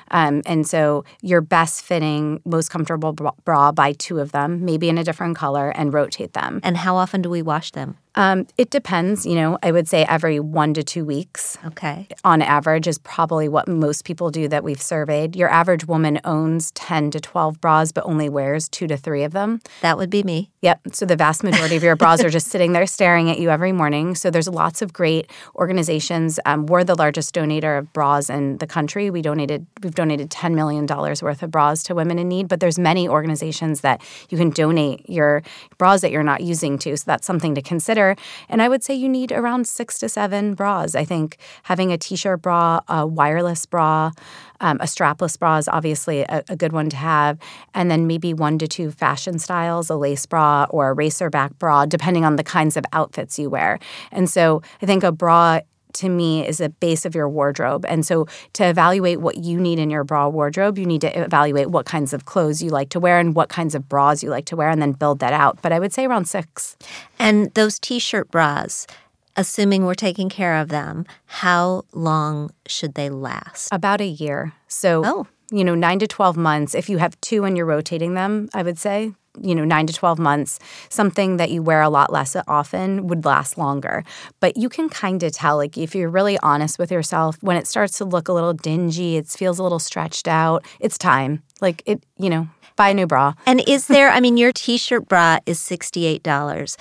Um, 0.10 0.41
and 0.46 0.65
so 0.65 1.03
your 1.22 1.41
best 1.41 1.84
fitting, 1.84 2.41
most 2.46 2.69
comfortable 2.69 3.12
bra, 3.12 3.74
buy 3.74 3.91
two 3.91 4.19
of 4.19 4.31
them, 4.31 4.63
maybe 4.63 4.88
in 4.88 4.98
a 4.98 5.03
different 5.03 5.36
color, 5.36 5.69
and 5.72 5.93
rotate 5.93 6.31
them. 6.31 6.62
And 6.63 6.77
how 6.77 6.96
often 6.96 7.22
do 7.22 7.29
we 7.29 7.41
wash 7.41 7.72
them? 7.72 7.98
Um, 8.17 8.47
it 8.57 8.71
depends. 8.71 9.27
You 9.27 9.36
know, 9.36 9.59
I 9.62 9.71
would 9.71 9.88
say 9.88 10.03
every 10.09 10.39
one 10.39 10.74
to 10.74 10.83
two 10.83 11.05
weeks. 11.05 11.57
Okay. 11.65 12.07
On 12.25 12.41
average, 12.41 12.88
is 12.88 12.97
probably 12.97 13.47
what 13.47 13.67
most 13.67 14.05
people 14.05 14.31
do 14.31 14.47
that 14.47 14.63
we've 14.63 14.81
surveyed. 14.81 15.36
Your 15.36 15.50
average 15.50 15.86
woman 15.88 16.19
owns 16.25 16.71
10 16.71 17.12
to 17.12 17.19
12 17.19 17.62
bras, 17.62 17.91
but 17.91 18.03
only 18.05 18.27
wears 18.27 18.67
two 18.67 18.88
to 18.88 18.97
three 18.97 19.24
of 19.24 19.33
them. 19.33 19.59
That 19.81 19.97
would 19.97 20.09
be 20.09 20.24
me. 20.24 20.50
Yep. 20.62 20.79
So 20.93 21.05
the 21.05 21.15
vast 21.15 21.43
majority 21.43 21.75
of 21.75 21.83
your 21.83 21.95
bras 21.95 22.24
are 22.24 22.29
just 22.29 22.47
sitting 22.47 22.74
there 22.74 22.88
staring 22.88 23.29
at 23.29 23.39
you 23.39 23.51
every 23.51 23.71
morning. 23.71 24.15
So 24.15 24.31
there's 24.31 24.47
lots 24.47 24.81
of 24.81 24.93
great 24.93 25.29
organizations. 25.55 26.39
Um, 26.45 26.65
we're 26.65 26.83
the 26.83 26.95
largest 26.95 27.36
donator 27.36 27.77
of 27.77 27.93
bras 27.93 28.31
in 28.31 28.57
the 28.57 28.67
country. 28.67 29.12
We 29.12 29.21
donated, 29.21 29.67
we've 29.83 29.93
donated 29.93 30.31
$10 30.31 30.55
million 30.55 30.88
worth 30.88 31.43
of 31.43 31.51
bras 31.51 31.83
to 31.83 31.93
women 31.93 32.17
in 32.17 32.27
need, 32.27 32.47
but 32.47 32.59
there's 32.62 32.79
many 32.79 33.07
organizations 33.07 33.81
that 33.81 34.01
you 34.29 34.38
can 34.38 34.50
donate 34.50 35.07
your 35.07 35.43
bras 35.77 36.01
that 36.01 36.12
you're 36.12 36.24
not 36.24 36.41
using 36.41 36.79
to. 36.79 36.97
So 36.97 37.03
that's 37.05 37.27
something 37.27 37.53
to 37.53 37.62
consider. 37.62 38.06
And 38.49 38.61
I 38.61 38.69
would 38.69 38.83
say 38.83 38.93
you 38.93 39.09
need 39.09 39.31
around 39.31 39.67
six 39.67 39.99
to 39.99 40.09
seven 40.09 40.53
bras. 40.53 40.95
I 40.95 41.05
think 41.05 41.37
having 41.63 41.91
a 41.91 41.97
t 41.97 42.15
shirt 42.15 42.41
bra, 42.41 42.79
a 42.87 43.05
wireless 43.05 43.65
bra, 43.65 44.11
um, 44.59 44.77
a 44.79 44.85
strapless 44.85 45.37
bra 45.37 45.57
is 45.57 45.67
obviously 45.67 46.21
a, 46.21 46.43
a, 46.49 46.55
good 46.55 46.71
one 46.71 46.89
to 46.89 46.97
have. 46.97 47.37
And 47.73 47.91
then 47.91 48.07
maybe 48.07 48.33
one 48.33 48.57
to 48.59 48.67
two 48.67 48.91
fashion 48.91 49.39
styles, 49.39 49.89
a 49.89 49.95
lace 49.95 50.25
bra 50.25 50.65
or 50.69 50.89
a 50.89 50.93
racer 50.93 51.29
back 51.29 51.57
bra, 51.59 51.85
depending 51.85 52.25
on 52.25 52.35
the 52.35 52.43
kinds 52.43 52.77
of 52.77 52.85
outfits 52.93 53.37
you 53.37 53.49
wear. 53.49 53.79
And 54.11 54.29
so 54.29 54.61
I 54.81 54.85
think 54.85 55.03
a 55.03 55.11
bra 55.11 55.59
to 55.98 56.10
me 56.10 56.48
is 56.48 56.60
a 56.60 56.70
base 56.70 57.06
of 57.06 57.16
your 57.16 57.30
wardrobe. 57.30 57.86
And 57.88 58.06
so 58.06 58.27
to 58.54 58.63
evaluate 58.68 59.22
what 59.22 59.38
you 59.38 59.60
need 59.60 59.80
in 59.80 59.89
your 59.89 60.04
bra 60.04 60.27
wardrobe, 60.27 60.77
you 60.77 60.86
need 60.86 61.01
to 61.01 61.20
evaluate 61.20 61.70
what 61.70 61.86
kinds 61.86 62.13
of 62.13 62.25
clothes 62.25 62.62
you 62.62 62.70
like 62.70 62.89
to 62.89 63.00
wear 63.00 63.20
and 63.20 63.36
what 63.36 63.50
kinds 63.50 63.75
of 63.75 63.88
bras 63.89 64.24
you 64.24 64.30
like 64.30 64.46
to 64.46 64.56
wear 64.56 64.70
and 64.70 64.82
then 64.82 64.94
build 64.94 65.20
that 65.20 65.34
out. 65.34 65.62
But 65.62 65.72
I 65.72 65.80
would 65.80 65.94
say 65.94 66.06
around 66.06 66.25
6. 66.25 66.77
And 67.20 67.54
those 67.54 67.80
t-shirt 67.80 68.32
bras, 68.32 68.88
assuming 69.36 69.86
we're 69.86 69.94
taking 69.94 70.30
care 70.30 70.56
of 70.56 70.70
them, 70.70 71.06
how 71.25 71.84
long 71.94 72.51
should 72.68 72.96
they 72.96 73.10
last? 73.10 73.70
About 73.72 74.01
a 74.01 74.08
year. 74.08 74.54
So 74.68 75.04
oh. 75.06 75.27
You 75.51 75.63
know, 75.63 75.75
9 75.75 76.00
to 76.00 76.08
12 76.08 76.38
months 76.38 76.75
if 76.75 76.89
you 76.89 76.98
have 76.98 77.20
two 77.22 77.44
and 77.46 77.56
you're 77.56 77.66
rotating 77.66 78.13
them, 78.13 78.50
I 78.54 78.63
would 78.63 78.77
say 78.77 79.13
you 79.42 79.56
know, 79.56 79.66
nine 79.66 79.88
to 79.88 79.94
12 79.94 80.20
months, 80.20 80.60
something 80.89 81.38
that 81.38 81.51
you 81.51 81.62
wear 81.62 81.82
a 81.82 81.89
lot 81.89 82.12
less 82.12 82.36
often 82.48 83.07
would 83.07 83.25
last 83.25 83.57
longer. 83.57 84.03
But 84.40 84.57
you 84.57 84.70
can 84.70 84.90
kind 84.90 85.22
of 85.24 85.31
tell, 85.31 85.57
like, 85.57 85.77
if 85.77 85.96
you're 85.96 86.10
really 86.10 86.38
honest 86.40 86.79
with 86.79 86.92
yourself, 86.92 87.38
when 87.42 87.57
it 87.57 87.68
starts 87.68 87.98
to 88.00 88.05
look 88.05 88.27
a 88.27 88.33
little 88.33 88.53
dingy, 88.53 89.18
it 89.18 89.27
feels 89.27 89.60
a 89.60 89.64
little 89.64 89.79
stretched 89.79 90.27
out, 90.27 90.66
it's 90.79 90.98
time. 90.98 91.44
Like, 91.62 91.83
it, 91.86 92.03
you 92.18 92.29
know, 92.29 92.48
buy 92.75 92.90
a 92.90 92.94
new 92.94 93.07
bra. 93.07 93.33
And 93.46 93.62
is 93.68 93.88
there, 93.88 94.10
I 94.10 94.20
mean, 94.20 94.38
your 94.38 94.51
t 94.51 94.77
shirt 94.77 95.07
bra 95.07 95.40
is 95.46 95.60
$68 95.60 96.77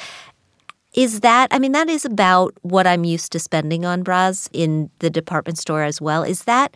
is 0.97 1.21
that 1.21 1.49
i 1.53 1.59
mean 1.59 1.73
that 1.73 1.89
is 1.89 2.05
about 2.05 2.53
what 2.63 2.87
i'm 2.87 3.05
used 3.05 3.31
to 3.31 3.39
spending 3.39 3.85
on 3.85 4.03
bras 4.03 4.49
in 4.53 4.91
the 4.99 5.11
department 5.11 5.59
store 5.59 5.83
as 5.83 6.01
well 6.01 6.23
is 6.23 6.45
that 6.45 6.75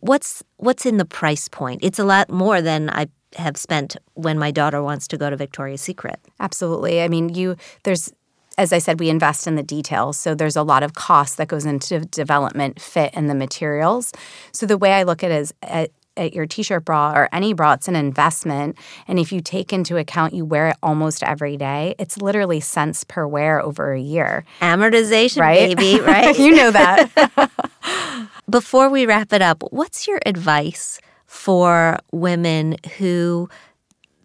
what's 0.00 0.42
what's 0.56 0.84
in 0.84 0.96
the 0.96 1.04
price 1.04 1.48
point 1.48 1.78
it's 1.82 1.98
a 1.98 2.04
lot 2.04 2.30
more 2.30 2.60
than 2.60 2.90
i 2.90 3.06
have 3.36 3.56
spent 3.56 3.96
when 4.14 4.38
my 4.38 4.50
daughter 4.50 4.82
wants 4.82 5.06
to 5.08 5.16
go 5.16 5.30
to 5.30 5.36
Victoria's 5.36 5.80
Secret. 5.80 6.18
Absolutely. 6.40 7.02
I 7.02 7.08
mean, 7.08 7.28
you 7.34 7.56
there's 7.84 8.12
as 8.58 8.72
I 8.74 8.78
said, 8.78 9.00
we 9.00 9.08
invest 9.08 9.46
in 9.46 9.54
the 9.54 9.62
details. 9.62 10.18
So 10.18 10.34
there's 10.34 10.56
a 10.56 10.62
lot 10.62 10.82
of 10.82 10.92
cost 10.92 11.38
that 11.38 11.48
goes 11.48 11.64
into 11.64 12.00
development, 12.00 12.78
fit, 12.78 13.10
and 13.14 13.30
the 13.30 13.34
materials. 13.34 14.12
So 14.52 14.66
the 14.66 14.76
way 14.76 14.92
I 14.92 15.04
look 15.04 15.24
at 15.24 15.30
it 15.30 15.40
is 15.40 15.54
eh, 15.62 15.86
at, 16.16 16.34
your 16.34 16.46
t-shirt 16.46 16.84
bra 16.84 17.12
or 17.14 17.28
any 17.32 17.52
bra, 17.52 17.74
it's 17.74 17.88
an 17.88 17.96
investment. 17.96 18.76
And 19.08 19.18
if 19.18 19.32
you 19.32 19.40
take 19.40 19.72
into 19.72 19.96
account 19.96 20.34
you 20.34 20.44
wear 20.44 20.68
it 20.68 20.76
almost 20.82 21.22
every 21.22 21.56
day, 21.56 21.94
it's 21.98 22.18
literally 22.18 22.60
cents 22.60 23.04
per 23.04 23.26
wear 23.26 23.60
over 23.60 23.92
a 23.92 24.00
year. 24.00 24.44
Amortization, 24.60 25.40
right? 25.40 25.76
baby, 25.76 26.00
right? 26.04 26.38
you 26.38 26.54
know 26.54 26.70
that. 26.70 27.50
Before 28.50 28.88
we 28.88 29.06
wrap 29.06 29.32
it 29.32 29.42
up, 29.42 29.62
what's 29.70 30.06
your 30.06 30.20
advice 30.26 31.00
for 31.26 31.98
women 32.12 32.76
who 32.98 33.48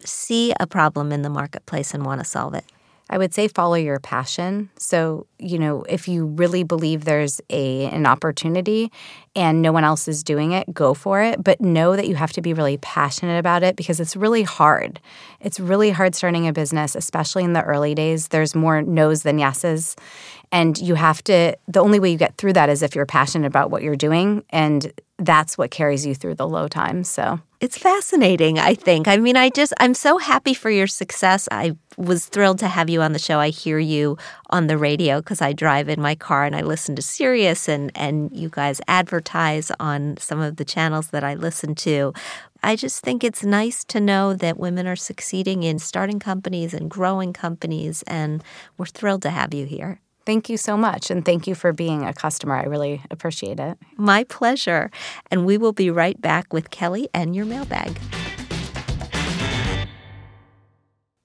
see 0.00 0.52
a 0.58 0.66
problem 0.66 1.12
in 1.12 1.22
the 1.22 1.30
marketplace 1.30 1.94
and 1.94 2.04
want 2.04 2.20
to 2.20 2.24
solve 2.24 2.54
it? 2.54 2.64
I 3.08 3.18
would 3.18 3.32
say 3.32 3.46
follow 3.46 3.76
your 3.76 4.00
passion. 4.00 4.68
So, 4.78 5.26
you 5.38 5.60
know, 5.60 5.82
if 5.88 6.08
you 6.08 6.26
really 6.26 6.64
believe 6.64 7.04
there's 7.04 7.40
a 7.50 7.84
an 7.86 8.04
opportunity 8.04 8.90
and 9.36 9.62
no 9.62 9.70
one 9.70 9.84
else 9.84 10.08
is 10.08 10.24
doing 10.24 10.52
it, 10.52 10.72
go 10.74 10.92
for 10.92 11.22
it, 11.22 11.42
but 11.44 11.60
know 11.60 11.94
that 11.94 12.08
you 12.08 12.16
have 12.16 12.32
to 12.32 12.42
be 12.42 12.52
really 12.52 12.78
passionate 12.78 13.38
about 13.38 13.62
it 13.62 13.76
because 13.76 14.00
it's 14.00 14.16
really 14.16 14.42
hard. 14.42 14.98
It's 15.40 15.60
really 15.60 15.90
hard 15.90 16.16
starting 16.16 16.48
a 16.48 16.52
business, 16.52 16.96
especially 16.96 17.44
in 17.44 17.52
the 17.52 17.62
early 17.62 17.94
days. 17.94 18.28
There's 18.28 18.56
more 18.56 18.82
no's 18.82 19.22
than 19.22 19.38
yeses, 19.38 19.94
and 20.50 20.76
you 20.76 20.96
have 20.96 21.22
to 21.24 21.56
the 21.68 21.80
only 21.80 22.00
way 22.00 22.10
you 22.10 22.18
get 22.18 22.36
through 22.36 22.54
that 22.54 22.68
is 22.68 22.82
if 22.82 22.96
you're 22.96 23.06
passionate 23.06 23.46
about 23.46 23.70
what 23.70 23.82
you're 23.82 23.96
doing 23.96 24.44
and 24.50 24.92
that's 25.18 25.56
what 25.56 25.70
carries 25.70 26.04
you 26.04 26.14
through 26.14 26.34
the 26.34 26.46
low 26.48 26.66
times. 26.66 27.08
So 27.08 27.40
it's 27.60 27.78
fascinating, 27.78 28.58
I 28.58 28.74
think. 28.74 29.08
I 29.08 29.16
mean, 29.16 29.36
I 29.36 29.48
just, 29.48 29.72
I'm 29.80 29.94
so 29.94 30.18
happy 30.18 30.52
for 30.52 30.70
your 30.70 30.86
success. 30.86 31.48
I 31.50 31.76
was 31.96 32.26
thrilled 32.26 32.58
to 32.58 32.68
have 32.68 32.90
you 32.90 33.00
on 33.00 33.12
the 33.12 33.18
show. 33.18 33.38
I 33.38 33.48
hear 33.48 33.78
you 33.78 34.18
on 34.50 34.66
the 34.66 34.76
radio 34.76 35.20
because 35.20 35.40
I 35.40 35.52
drive 35.52 35.88
in 35.88 36.00
my 36.00 36.14
car 36.14 36.44
and 36.44 36.54
I 36.54 36.60
listen 36.60 36.94
to 36.96 37.02
Sirius 37.02 37.68
and, 37.68 37.90
and 37.94 38.30
you 38.36 38.50
guys 38.50 38.80
advertise 38.88 39.70
on 39.80 40.16
some 40.18 40.40
of 40.40 40.56
the 40.56 40.64
channels 40.64 41.08
that 41.08 41.24
I 41.24 41.34
listen 41.34 41.74
to. 41.76 42.12
I 42.62 42.76
just 42.76 43.02
think 43.02 43.24
it's 43.24 43.44
nice 43.44 43.84
to 43.84 44.00
know 44.00 44.34
that 44.34 44.58
women 44.58 44.86
are 44.86 44.96
succeeding 44.96 45.62
in 45.62 45.78
starting 45.78 46.18
companies 46.18 46.74
and 46.74 46.90
growing 46.90 47.32
companies, 47.32 48.02
and 48.06 48.42
we're 48.76 48.86
thrilled 48.86 49.22
to 49.22 49.30
have 49.30 49.54
you 49.54 49.66
here. 49.66 50.00
Thank 50.26 50.50
you 50.50 50.56
so 50.56 50.76
much. 50.76 51.10
And 51.10 51.24
thank 51.24 51.46
you 51.46 51.54
for 51.54 51.72
being 51.72 52.04
a 52.04 52.12
customer. 52.12 52.56
I 52.56 52.64
really 52.64 53.00
appreciate 53.12 53.60
it. 53.60 53.78
My 53.96 54.24
pleasure. 54.24 54.90
And 55.30 55.46
we 55.46 55.56
will 55.56 55.72
be 55.72 55.88
right 55.88 56.20
back 56.20 56.52
with 56.52 56.70
Kelly 56.70 57.08
and 57.14 57.34
your 57.34 57.46
mailbag. 57.46 57.96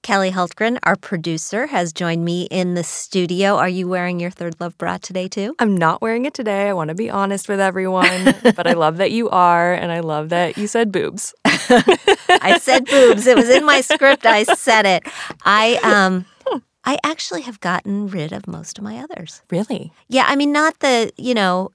Kelly 0.02 0.32
Hultgren, 0.32 0.78
our 0.82 0.96
producer, 0.96 1.68
has 1.68 1.92
joined 1.92 2.24
me 2.24 2.48
in 2.50 2.74
the 2.74 2.82
studio. 2.82 3.56
Are 3.56 3.68
you 3.68 3.86
wearing 3.86 4.18
your 4.18 4.32
ThirdLove 4.32 4.76
bra 4.76 4.98
today, 4.98 5.28
too? 5.28 5.54
I'm 5.60 5.76
not 5.76 6.02
wearing 6.02 6.24
it 6.24 6.34
today. 6.34 6.68
I 6.68 6.72
want 6.72 6.88
to 6.88 6.94
be 6.96 7.08
honest 7.08 7.48
with 7.48 7.60
everyone, 7.60 8.34
but 8.42 8.66
I 8.66 8.72
love 8.72 8.96
that 8.96 9.12
you 9.12 9.30
are, 9.30 9.72
and 9.72 9.92
I 9.92 10.00
love 10.00 10.30
that 10.30 10.58
you 10.58 10.66
said 10.66 10.90
boobs. 10.90 11.34
I 11.44 12.58
said 12.60 12.86
boobs. 12.86 13.28
It 13.28 13.36
was 13.36 13.48
in 13.48 13.64
my 13.64 13.80
script. 13.80 14.26
I 14.26 14.42
said 14.42 14.86
it. 14.86 15.04
I 15.44 15.78
um 15.84 16.26
I 16.84 16.98
actually 17.04 17.42
have 17.42 17.60
gotten 17.60 18.08
rid 18.08 18.32
of 18.32 18.46
most 18.46 18.78
of 18.78 18.84
my 18.84 18.98
others. 18.98 19.42
Really? 19.50 19.92
Yeah, 20.08 20.24
I 20.26 20.36
mean, 20.36 20.52
not 20.52 20.80
the, 20.80 21.12
you 21.16 21.34
know, 21.34 21.70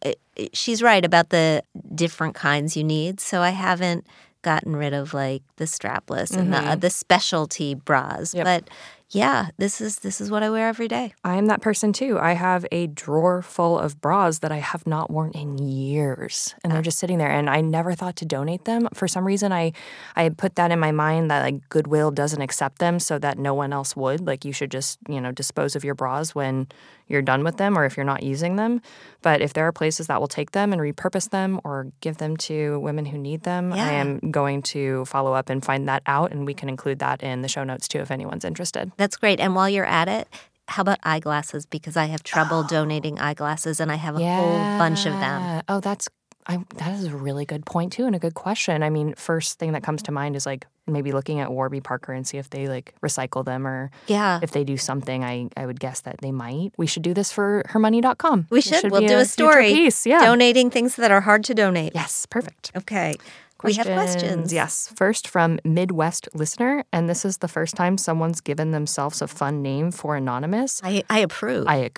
she's 0.53 0.81
right 0.81 1.05
about 1.05 1.29
the 1.29 1.63
different 1.95 2.35
kinds 2.35 2.75
you 2.75 2.83
need. 2.83 3.19
So 3.19 3.41
I 3.41 3.51
haven't 3.51 4.05
gotten 4.41 4.75
rid 4.75 4.93
of 4.93 5.13
like 5.13 5.43
the 5.55 5.65
strapless 5.65 6.31
mm-hmm. 6.31 6.39
and 6.39 6.53
the, 6.53 6.57
uh, 6.57 6.61
mm-hmm. 6.61 6.79
the 6.79 6.89
specialty 6.89 7.73
bras. 7.73 8.33
Yep. 8.33 8.43
But, 8.45 8.69
yeah, 9.09 9.51
this 9.57 9.79
is 9.79 9.99
this 9.99 10.19
is 10.19 10.29
what 10.29 10.43
I 10.43 10.49
wear 10.49 10.67
every 10.67 10.89
day. 10.89 11.13
I'm 11.23 11.45
that 11.45 11.61
person 11.61 11.93
too. 11.93 12.19
I 12.19 12.33
have 12.33 12.65
a 12.73 12.87
drawer 12.87 13.41
full 13.41 13.79
of 13.79 14.01
bras 14.01 14.39
that 14.39 14.51
I 14.51 14.57
have 14.57 14.85
not 14.85 15.09
worn 15.09 15.31
in 15.31 15.57
years 15.57 16.53
and 16.61 16.71
they're 16.71 16.79
ah. 16.79 16.83
just 16.83 16.99
sitting 16.99 17.17
there 17.17 17.31
and 17.31 17.49
I 17.49 17.61
never 17.61 17.95
thought 17.95 18.17
to 18.17 18.25
donate 18.25 18.65
them. 18.65 18.89
For 18.93 19.07
some 19.07 19.25
reason 19.25 19.53
I 19.53 19.71
I 20.17 20.27
put 20.27 20.55
that 20.55 20.71
in 20.71 20.79
my 20.79 20.91
mind 20.91 21.31
that 21.31 21.41
like 21.41 21.69
Goodwill 21.69 22.11
doesn't 22.11 22.41
accept 22.41 22.79
them 22.79 22.99
so 22.99 23.17
that 23.19 23.37
no 23.37 23.53
one 23.53 23.71
else 23.71 23.95
would. 23.95 24.27
Like 24.27 24.43
you 24.43 24.51
should 24.51 24.71
just, 24.71 24.99
you 25.07 25.21
know, 25.21 25.31
dispose 25.31 25.77
of 25.77 25.85
your 25.85 25.95
bras 25.95 26.35
when 26.35 26.67
you're 27.07 27.21
done 27.21 27.43
with 27.43 27.57
them 27.57 27.77
or 27.77 27.85
if 27.85 27.97
you're 27.97 28.05
not 28.05 28.23
using 28.23 28.55
them. 28.55 28.81
But 29.21 29.41
if 29.41 29.53
there 29.53 29.67
are 29.67 29.71
places 29.71 30.07
that 30.07 30.19
will 30.19 30.27
take 30.27 30.51
them 30.51 30.73
and 30.73 30.81
repurpose 30.81 31.29
them 31.29 31.59
or 31.63 31.87
give 32.01 32.17
them 32.17 32.37
to 32.37 32.79
women 32.79 33.05
who 33.05 33.17
need 33.17 33.43
them, 33.43 33.73
I 33.73 33.93
am 33.93 34.31
going 34.31 34.61
to 34.63 35.05
follow 35.05 35.33
up 35.33 35.49
and 35.49 35.63
find 35.63 35.87
that 35.87 36.03
out 36.05 36.31
and 36.31 36.45
we 36.45 36.53
can 36.53 36.69
include 36.69 36.99
that 36.99 37.23
in 37.23 37.41
the 37.41 37.47
show 37.47 37.63
notes 37.63 37.87
too 37.87 37.99
if 37.99 38.11
anyone's 38.11 38.45
interested. 38.45 38.91
That's 38.97 39.15
great. 39.17 39.39
And 39.39 39.55
while 39.55 39.69
you're 39.69 39.85
at 39.85 40.07
it, 40.07 40.27
how 40.67 40.81
about 40.81 40.99
eyeglasses? 41.03 41.65
Because 41.65 41.95
I 41.95 42.05
have 42.05 42.23
trouble 42.23 42.63
donating 42.69 43.19
eyeglasses 43.19 43.79
and 43.79 43.91
I 43.91 43.95
have 43.95 44.15
a 44.15 44.35
whole 44.35 44.57
bunch 44.77 45.05
of 45.05 45.13
them. 45.13 45.63
Oh, 45.69 45.79
that's 45.79 46.09
I, 46.47 46.63
that 46.77 46.93
is 46.93 47.03
a 47.05 47.15
really 47.15 47.45
good 47.45 47.65
point 47.65 47.91
too, 47.93 48.05
and 48.05 48.15
a 48.15 48.19
good 48.19 48.33
question. 48.33 48.81
I 48.83 48.89
mean, 48.89 49.13
first 49.15 49.59
thing 49.59 49.73
that 49.73 49.83
comes 49.83 50.01
to 50.03 50.11
mind 50.11 50.35
is 50.35 50.45
like 50.45 50.65
maybe 50.87 51.11
looking 51.11 51.41
at 51.41 51.51
Warby 51.51 51.81
Parker 51.81 52.13
and 52.13 52.25
see 52.25 52.37
if 52.37 52.49
they 52.49 52.67
like 52.67 52.93
recycle 53.03 53.43
them 53.43 53.67
or 53.67 53.91
Yeah. 54.07 54.39
if 54.41 54.51
they 54.51 54.63
do 54.63 54.77
something. 54.77 55.23
I 55.25 55.49
I 55.57 55.65
would 55.65 55.79
guess 55.79 56.01
that 56.01 56.19
they 56.21 56.31
might. 56.31 56.71
We 56.77 56.87
should 56.87 57.03
do 57.03 57.13
this 57.13 57.31
for 57.33 57.63
hermoney.com. 57.67 58.47
We 58.49 58.61
should. 58.61 58.89
we'll 58.91 59.01
do 59.01 59.07
a 59.07 59.09
future 59.09 59.25
story. 59.25 59.73
piece. 59.73 60.05
Yeah. 60.05 60.19
Donating 60.23 60.69
things 60.69 60.95
that 60.95 61.11
are 61.11 61.21
hard 61.21 61.43
to 61.45 61.53
donate. 61.53 61.91
yes. 61.93 62.25
Perfect. 62.29 62.71
Okay. 62.75 63.15
We 63.63 63.73
have 63.73 63.87
questions. 63.87 64.53
Yes. 64.53 64.93
First 64.95 65.27
from 65.27 65.59
Midwest 65.65 66.29
listener, 66.35 66.83
and 66.93 67.09
this 67.09 67.25
is 67.25 67.39
the 67.39 67.47
first 67.47 67.75
time 67.75 67.97
someone's 67.97 68.39
given 68.39 68.69
themselves 68.71 69.19
a 69.21 69.27
fun 69.27 69.63
name 69.63 69.91
for 69.91 70.15
anonymous. 70.15 70.79
I, 70.83 71.03
I 71.09 71.19
approve. 71.19 71.65
I 71.67 71.89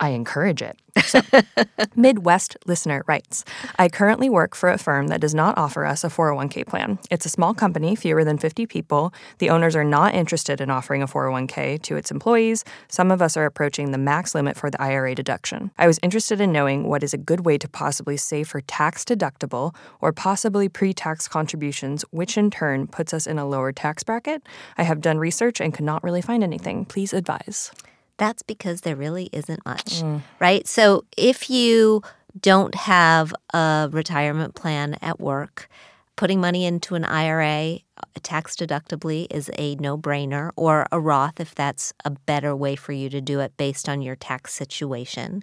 I 0.00 0.10
encourage 0.10 0.60
it. 0.62 0.78
So, 1.04 1.20
Midwest 1.96 2.56
listener 2.66 3.02
writes 3.06 3.44
I 3.78 3.88
currently 3.88 4.28
work 4.28 4.54
for 4.54 4.68
a 4.70 4.78
firm 4.78 5.08
that 5.08 5.20
does 5.20 5.34
not 5.34 5.56
offer 5.58 5.84
us 5.84 6.04
a 6.04 6.08
401k 6.08 6.66
plan. 6.66 6.98
It's 7.10 7.26
a 7.26 7.30
small 7.30 7.54
company, 7.54 7.94
fewer 7.96 8.24
than 8.24 8.38
50 8.38 8.66
people. 8.66 9.12
The 9.38 9.50
owners 9.50 9.76
are 9.76 9.84
not 9.84 10.14
interested 10.14 10.60
in 10.60 10.70
offering 10.70 11.02
a 11.02 11.06
401k 11.06 11.82
to 11.82 11.96
its 11.96 12.10
employees. 12.10 12.64
Some 12.88 13.10
of 13.10 13.22
us 13.22 13.36
are 13.36 13.46
approaching 13.46 13.90
the 13.90 13.98
max 13.98 14.34
limit 14.34 14.56
for 14.56 14.70
the 14.70 14.80
IRA 14.80 15.14
deduction. 15.14 15.70
I 15.78 15.86
was 15.86 15.98
interested 16.02 16.40
in 16.40 16.52
knowing 16.52 16.88
what 16.88 17.02
is 17.02 17.14
a 17.14 17.18
good 17.18 17.44
way 17.44 17.58
to 17.58 17.68
possibly 17.68 18.16
save 18.16 18.48
for 18.48 18.60
tax 18.60 19.04
deductible 19.04 19.74
or 20.00 20.12
possibly 20.12 20.68
pre 20.68 20.92
tax 20.92 21.28
contributions, 21.28 22.04
which 22.10 22.36
in 22.36 22.50
turn 22.50 22.86
puts 22.86 23.14
us 23.14 23.26
in 23.26 23.38
a 23.38 23.46
lower 23.46 23.72
tax 23.72 24.02
bracket. 24.02 24.42
I 24.76 24.82
have 24.84 25.00
done 25.00 25.18
research 25.18 25.60
and 25.60 25.72
could 25.72 25.84
not 25.84 26.02
really 26.02 26.22
find 26.22 26.42
anything. 26.42 26.84
Please 26.84 27.12
advise. 27.12 27.70
That's 28.16 28.42
because 28.42 28.82
there 28.82 28.96
really 28.96 29.28
isn't 29.32 29.64
much, 29.66 30.02
right? 30.40 30.66
So 30.68 31.04
if 31.16 31.50
you 31.50 32.02
don't 32.40 32.74
have 32.74 33.34
a 33.52 33.88
retirement 33.92 34.54
plan 34.54 34.96
at 35.02 35.20
work, 35.20 35.68
putting 36.16 36.40
money 36.40 36.64
into 36.64 36.94
an 36.94 37.04
IRA 37.04 37.78
uh, 37.96 38.02
tax 38.22 38.54
deductibly 38.56 39.26
is 39.30 39.50
a 39.58 39.74
no 39.76 39.98
brainer, 39.98 40.50
or 40.56 40.86
a 40.92 41.00
Roth 41.00 41.40
if 41.40 41.54
that's 41.54 41.92
a 42.04 42.10
better 42.10 42.54
way 42.54 42.76
for 42.76 42.92
you 42.92 43.08
to 43.10 43.20
do 43.20 43.40
it 43.40 43.56
based 43.56 43.88
on 43.88 44.00
your 44.00 44.14
tax 44.16 44.52
situation. 44.54 45.42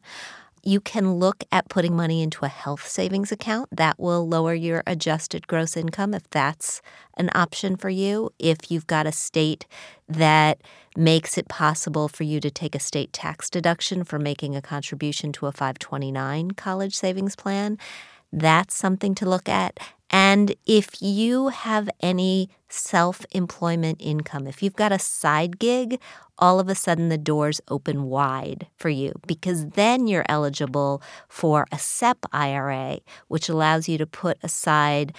You 0.63 0.79
can 0.79 1.13
look 1.15 1.43
at 1.51 1.69
putting 1.69 1.95
money 1.95 2.21
into 2.21 2.45
a 2.45 2.49
health 2.49 2.87
savings 2.87 3.31
account. 3.31 3.69
That 3.71 3.99
will 3.99 4.27
lower 4.27 4.53
your 4.53 4.83
adjusted 4.85 5.47
gross 5.47 5.75
income 5.75 6.13
if 6.13 6.29
that's 6.29 6.81
an 7.17 7.29
option 7.33 7.75
for 7.77 7.89
you. 7.89 8.31
If 8.37 8.69
you've 8.69 8.87
got 8.87 9.07
a 9.07 9.11
state 9.11 9.65
that 10.07 10.61
makes 10.95 11.37
it 11.37 11.47
possible 11.47 12.07
for 12.07 12.23
you 12.23 12.39
to 12.41 12.51
take 12.51 12.75
a 12.75 12.79
state 12.79 13.11
tax 13.11 13.49
deduction 13.49 14.03
for 14.03 14.19
making 14.19 14.55
a 14.55 14.61
contribution 14.61 15.31
to 15.33 15.47
a 15.47 15.51
529 15.51 16.51
college 16.51 16.95
savings 16.95 17.35
plan, 17.35 17.77
that's 18.31 18.75
something 18.75 19.15
to 19.15 19.27
look 19.27 19.49
at. 19.49 19.79
And 20.11 20.55
if 20.65 21.01
you 21.01 21.47
have 21.49 21.89
any 22.01 22.49
self 22.69 23.25
employment 23.31 23.97
income, 24.01 24.45
if 24.45 24.61
you've 24.61 24.75
got 24.75 24.91
a 24.91 24.99
side 24.99 25.57
gig, 25.57 25.99
all 26.37 26.59
of 26.59 26.67
a 26.67 26.75
sudden 26.75 27.09
the 27.09 27.17
doors 27.17 27.61
open 27.69 28.03
wide 28.03 28.67
for 28.75 28.89
you 28.89 29.13
because 29.27 29.67
then 29.69 30.07
you're 30.07 30.25
eligible 30.27 31.01
for 31.29 31.65
a 31.71 31.79
SEP 31.79 32.25
IRA, 32.33 32.99
which 33.27 33.47
allows 33.47 33.87
you 33.87 33.97
to 33.97 34.05
put 34.07 34.37
aside 34.43 35.15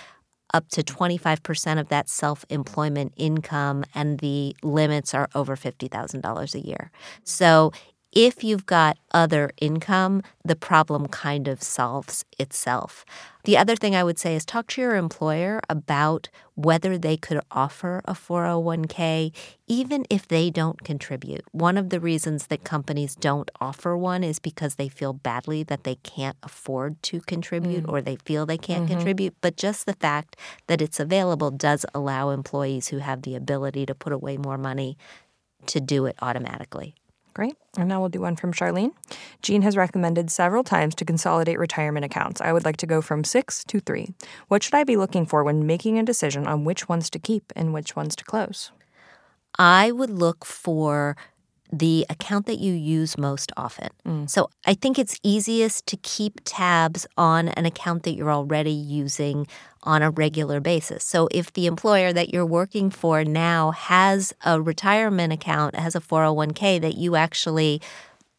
up 0.53 0.69
to 0.69 0.83
25% 0.83 1.81
of 1.81 1.89
that 1.89 2.09
self 2.09 2.45
employment 2.51 3.13
income, 3.17 3.85
and 3.95 4.19
the 4.19 4.55
limits 4.63 5.15
are 5.15 5.29
over 5.35 5.57
$50,000 5.57 6.55
a 6.55 6.67
year. 6.67 6.91
So 7.25 7.73
if 8.13 8.45
you've 8.45 8.67
got 8.67 8.99
other 9.13 9.51
income, 9.59 10.23
the 10.45 10.55
problem 10.55 11.09
kind 11.09 11.49
of 11.49 11.63
solves 11.63 12.25
itself. 12.39 13.07
The 13.45 13.57
other 13.57 13.75
thing 13.75 13.97
I 13.97 14.05
would 14.05 14.19
say 14.19 14.37
is 14.37 14.45
talk 14.45 14.69
to 14.69 14.81
your 14.81 14.95
employer 14.97 15.61
about 15.69 16.29
whether 16.55 16.99
they 16.99 17.17
could 17.17 17.41
offer 17.51 18.03
a 18.05 18.13
401k, 18.13 19.33
even 19.67 20.05
if 20.11 20.29
they 20.29 20.51
don't 20.51 20.85
contribute. 20.85 21.43
One 21.53 21.79
of 21.79 21.89
the 21.89 21.99
reasons 21.99 22.49
that 22.49 22.65
companies 22.65 23.17
don't 23.17 23.51
offer 23.61 23.97
one 23.97 24.23
is 24.23 24.39
because 24.39 24.75
they 24.75 24.89
feel 24.89 25.15
badly 25.15 25.63
that 25.65 25.85
they 25.85 25.97
can't 25.97 26.37
afford 26.43 27.03
to 27.05 27.21
contribute 27.23 27.85
mm. 27.85 27.93
or 27.93 28.03
they 28.03 28.17
feel 28.17 28.45
they 28.45 28.59
can't 28.59 28.85
mm-hmm. 28.85 28.95
contribute. 28.95 29.35
But 29.41 29.57
just 29.57 29.87
the 29.87 29.95
fact 29.95 30.37
that 30.67 30.83
it's 30.83 31.01
available 31.01 31.51
does 31.51 31.87
allow 31.95 32.31
employees 32.31 32.89
who 32.89 32.99
have 32.99 33.23
the 33.23 33.35
ability 33.35 33.87
to 33.87 33.95
put 33.95 34.13
away 34.13 34.37
more 34.37 34.59
money 34.59 34.99
to 35.67 35.81
do 35.81 36.07
it 36.07 36.17
automatically. 36.21 36.95
And 37.79 37.89
now 37.89 38.01
we'll 38.01 38.11
do 38.11 38.21
one 38.21 38.37
from 38.37 38.53
Charlene. 38.53 38.93
Jean 39.41 39.63
has 39.63 39.79
recommended 39.79 40.31
several 40.31 40.63
times 40.63 40.95
to 40.97 41.07
consolidate 41.07 41.59
retirement 41.59 42.05
accounts. 42.05 42.41
I 42.41 42.53
would 42.53 42.67
like 42.67 42.77
to 42.79 42.87
go 42.87 43.01
from 43.01 43.25
six 43.25 43.65
to 43.65 43.81
three. 43.81 44.13
What 44.49 44.63
should 44.63 44.75
I 44.75 44.85
be 44.85 44.97
looking 44.97 45.25
for 45.25 45.43
when 45.43 45.67
making 45.67 45.99
a 45.99 46.03
decision 46.03 46.47
on 46.47 46.65
which 46.65 46.89
ones 46.89 47.09
to 47.11 47.19
keep 47.19 47.51
and 47.57 47.73
which 47.73 47.97
ones 47.97 48.15
to 48.17 48.25
close? 48.25 48.73
I 49.59 49.91
would 49.91 50.11
look 50.11 50.45
for 50.45 51.17
the 51.73 52.05
account 52.11 52.45
that 52.47 52.59
you 52.59 52.75
use 52.75 53.17
most 53.17 53.51
often. 53.57 53.89
Mm. 54.07 54.29
So 54.29 54.51
I 54.67 54.75
think 54.75 54.99
it's 54.99 55.19
easiest 55.23 55.87
to 55.87 55.97
keep 55.97 56.41
tabs 56.45 57.07
on 57.17 57.49
an 57.49 57.65
account 57.65 58.03
that 58.03 58.13
you're 58.13 58.31
already 58.31 58.71
using 58.73 59.47
on 59.83 60.03
a 60.03 60.11
regular 60.11 60.61
basis. 60.61 61.03
So 61.03 61.29
if 61.33 61.53
the 61.55 61.67
employer 61.67 62.13
that 62.13 62.33
you're 62.33 62.47
working 62.47 62.91
for 62.91 63.25
now 63.25 63.71
has 63.71 64.35
a 64.45 64.61
retirement 64.61 65.33
account, 65.33 65.75
has 65.77 65.97
a 65.97 66.01
401k 66.01 66.81
that 66.83 66.97
you 66.97 67.17
actually 67.17 67.81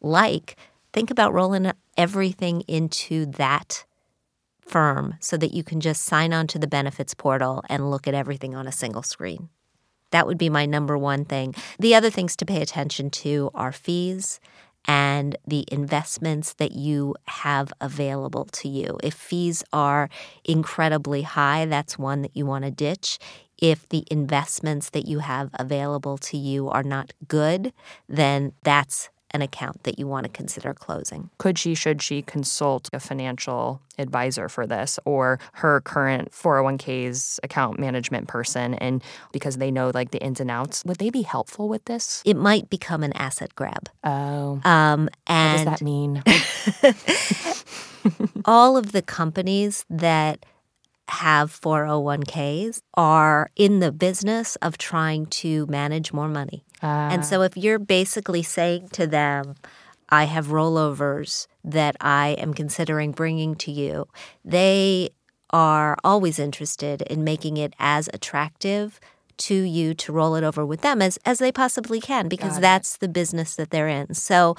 like, 0.00 0.56
think 0.92 1.10
about 1.10 1.34
rolling 1.34 1.72
everything 1.96 2.60
into 2.62 3.26
that 3.26 3.84
firm 4.60 5.14
so 5.20 5.36
that 5.36 5.52
you 5.52 5.64
can 5.64 5.80
just 5.80 6.04
sign 6.04 6.32
on 6.32 6.46
to 6.46 6.58
the 6.58 6.66
benefits 6.66 7.14
portal 7.14 7.62
and 7.68 7.90
look 7.90 8.06
at 8.06 8.14
everything 8.14 8.54
on 8.54 8.66
a 8.66 8.72
single 8.72 9.02
screen. 9.02 9.48
That 10.14 10.28
would 10.28 10.38
be 10.38 10.48
my 10.48 10.64
number 10.64 10.96
one 10.96 11.24
thing. 11.24 11.56
The 11.80 11.96
other 11.96 12.08
things 12.08 12.36
to 12.36 12.46
pay 12.46 12.62
attention 12.62 13.10
to 13.10 13.50
are 13.52 13.72
fees 13.72 14.38
and 14.84 15.36
the 15.44 15.64
investments 15.72 16.52
that 16.54 16.70
you 16.70 17.16
have 17.26 17.72
available 17.80 18.44
to 18.44 18.68
you. 18.68 18.96
If 19.02 19.14
fees 19.14 19.64
are 19.72 20.08
incredibly 20.44 21.22
high, 21.22 21.66
that's 21.66 21.98
one 21.98 22.22
that 22.22 22.36
you 22.36 22.46
want 22.46 22.64
to 22.64 22.70
ditch. 22.70 23.18
If 23.58 23.88
the 23.88 24.04
investments 24.08 24.88
that 24.90 25.08
you 25.08 25.18
have 25.18 25.50
available 25.54 26.16
to 26.18 26.36
you 26.36 26.68
are 26.68 26.84
not 26.84 27.12
good, 27.26 27.72
then 28.08 28.52
that's 28.62 29.10
an 29.34 29.42
account 29.42 29.82
that 29.82 29.98
you 29.98 30.06
want 30.06 30.24
to 30.24 30.30
consider 30.30 30.72
closing. 30.72 31.28
Could 31.38 31.58
she, 31.58 31.74
should 31.74 32.00
she 32.00 32.22
consult 32.22 32.88
a 32.92 33.00
financial 33.00 33.82
advisor 33.98 34.48
for 34.48 34.66
this 34.66 34.98
or 35.04 35.38
her 35.54 35.80
current 35.80 36.30
401k's 36.32 37.40
account 37.42 37.78
management 37.78 38.28
person? 38.28 38.74
And 38.74 39.02
because 39.32 39.56
they 39.58 39.70
know 39.72 39.90
like 39.92 40.12
the 40.12 40.22
ins 40.22 40.40
and 40.40 40.50
outs, 40.50 40.84
would 40.86 40.98
they 40.98 41.10
be 41.10 41.22
helpful 41.22 41.68
with 41.68 41.84
this? 41.86 42.22
It 42.24 42.36
might 42.36 42.70
become 42.70 43.02
an 43.02 43.12
asset 43.14 43.54
grab. 43.56 43.88
Oh, 44.04 44.60
Um, 44.64 45.04
what 45.06 45.14
and 45.26 45.58
does 45.58 45.64
that 45.64 45.82
mean? 45.82 46.22
all 48.44 48.76
of 48.76 48.92
the 48.92 49.02
companies 49.02 49.84
that 49.90 50.46
have 51.08 51.50
401ks 51.52 52.80
are 52.94 53.50
in 53.56 53.80
the 53.80 53.92
business 53.92 54.56
of 54.56 54.78
trying 54.78 55.26
to 55.26 55.66
manage 55.66 56.12
more 56.12 56.28
money. 56.28 56.64
and 56.82 57.22
ah. 57.22 57.24
so 57.24 57.42
if 57.42 57.56
you're 57.56 57.78
basically 57.78 58.42
saying 58.42 58.88
to 58.90 59.06
them, 59.06 59.54
I 60.08 60.24
have 60.24 60.48
rollovers 60.48 61.46
that 61.64 61.96
I 62.00 62.36
am 62.38 62.54
considering 62.54 63.12
bringing 63.12 63.54
to 63.56 63.70
you, 63.70 64.06
they 64.44 65.10
are 65.50 65.96
always 66.04 66.38
interested 66.38 67.02
in 67.02 67.24
making 67.24 67.56
it 67.56 67.74
as 67.78 68.08
attractive 68.12 69.00
to 69.36 69.54
you 69.54 69.94
to 69.94 70.12
roll 70.12 70.34
it 70.36 70.44
over 70.44 70.64
with 70.64 70.82
them 70.82 71.02
as, 71.02 71.18
as 71.24 71.38
they 71.38 71.50
possibly 71.50 72.00
can 72.00 72.28
because 72.28 72.60
that's 72.60 72.96
the 72.98 73.08
business 73.08 73.56
that 73.56 73.70
they're 73.70 73.88
in. 73.88 74.14
So 74.14 74.56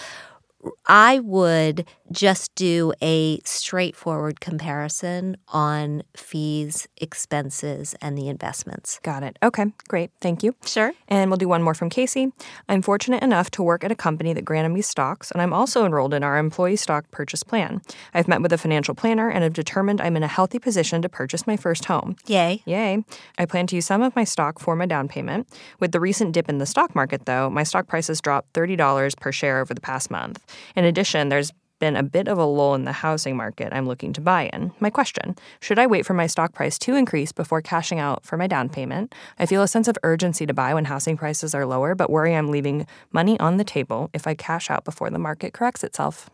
I 0.87 1.19
would 1.19 1.85
just 2.11 2.53
do 2.55 2.93
a 3.01 3.39
straightforward 3.43 4.39
comparison 4.39 5.37
on 5.49 6.03
fees, 6.15 6.87
expenses, 6.97 7.95
and 8.01 8.17
the 8.17 8.29
investments. 8.29 8.99
Got 9.03 9.23
it. 9.23 9.37
Okay, 9.41 9.65
great. 9.87 10.11
Thank 10.21 10.43
you. 10.43 10.55
Sure. 10.65 10.93
And 11.07 11.31
we'll 11.31 11.37
do 11.37 11.47
one 11.47 11.63
more 11.63 11.73
from 11.73 11.89
Casey. 11.89 12.31
I'm 12.69 12.81
fortunate 12.81 13.23
enough 13.23 13.49
to 13.51 13.63
work 13.63 13.83
at 13.83 13.91
a 13.91 13.95
company 13.95 14.33
that 14.33 14.45
granted 14.45 14.69
me 14.69 14.81
stocks, 14.81 15.31
and 15.31 15.41
I'm 15.41 15.53
also 15.53 15.85
enrolled 15.85 16.13
in 16.13 16.23
our 16.23 16.37
employee 16.37 16.75
stock 16.75 17.09
purchase 17.11 17.43
plan. 17.43 17.81
I've 18.13 18.27
met 18.27 18.41
with 18.41 18.53
a 18.53 18.57
financial 18.57 18.93
planner 18.93 19.29
and 19.29 19.43
have 19.43 19.53
determined 19.53 20.01
I'm 20.01 20.15
in 20.15 20.23
a 20.23 20.27
healthy 20.27 20.59
position 20.59 21.01
to 21.01 21.09
purchase 21.09 21.47
my 21.47 21.57
first 21.57 21.85
home. 21.85 22.15
Yay. 22.27 22.61
Yay. 22.65 23.03
I 23.37 23.45
plan 23.45 23.67
to 23.67 23.75
use 23.75 23.85
some 23.85 24.01
of 24.01 24.15
my 24.15 24.23
stock 24.23 24.59
for 24.59 24.75
my 24.75 24.85
down 24.85 25.07
payment. 25.07 25.47
With 25.79 25.91
the 25.91 25.99
recent 25.99 26.33
dip 26.33 26.49
in 26.49 26.59
the 26.59 26.65
stock 26.65 26.93
market, 26.93 27.25
though, 27.25 27.49
my 27.49 27.63
stock 27.63 27.87
prices 27.87 28.21
dropped 28.21 28.53
$30 28.53 29.19
per 29.19 29.31
share 29.31 29.59
over 29.59 29.73
the 29.73 29.81
past 29.81 30.11
month. 30.11 30.39
In 30.75 30.85
addition, 30.85 31.29
there's 31.29 31.51
been 31.79 31.95
a 31.95 32.03
bit 32.03 32.27
of 32.27 32.37
a 32.37 32.45
lull 32.45 32.73
in 32.75 32.85
the 32.85 32.91
housing 32.91 33.35
market 33.35 33.73
I'm 33.73 33.87
looking 33.87 34.13
to 34.13 34.21
buy 34.21 34.49
in. 34.53 34.71
My 34.79 34.89
question 34.89 35.35
Should 35.59 35.79
I 35.79 35.87
wait 35.87 36.05
for 36.05 36.13
my 36.13 36.27
stock 36.27 36.53
price 36.53 36.77
to 36.79 36.95
increase 36.95 37.31
before 37.31 37.61
cashing 37.61 37.99
out 37.99 38.25
for 38.25 38.37
my 38.37 38.47
down 38.47 38.69
payment? 38.69 39.13
I 39.39 39.45
feel 39.45 39.61
a 39.61 39.67
sense 39.67 39.87
of 39.87 39.97
urgency 40.03 40.45
to 40.45 40.53
buy 40.53 40.73
when 40.73 40.85
housing 40.85 41.17
prices 41.17 41.53
are 41.53 41.65
lower, 41.65 41.95
but 41.95 42.09
worry 42.09 42.35
I'm 42.35 42.49
leaving 42.49 42.87
money 43.11 43.39
on 43.39 43.57
the 43.57 43.63
table 43.63 44.09
if 44.13 44.27
I 44.27 44.35
cash 44.35 44.69
out 44.69 44.85
before 44.85 45.09
the 45.09 45.19
market 45.19 45.53
corrects 45.53 45.83
itself. 45.83 46.29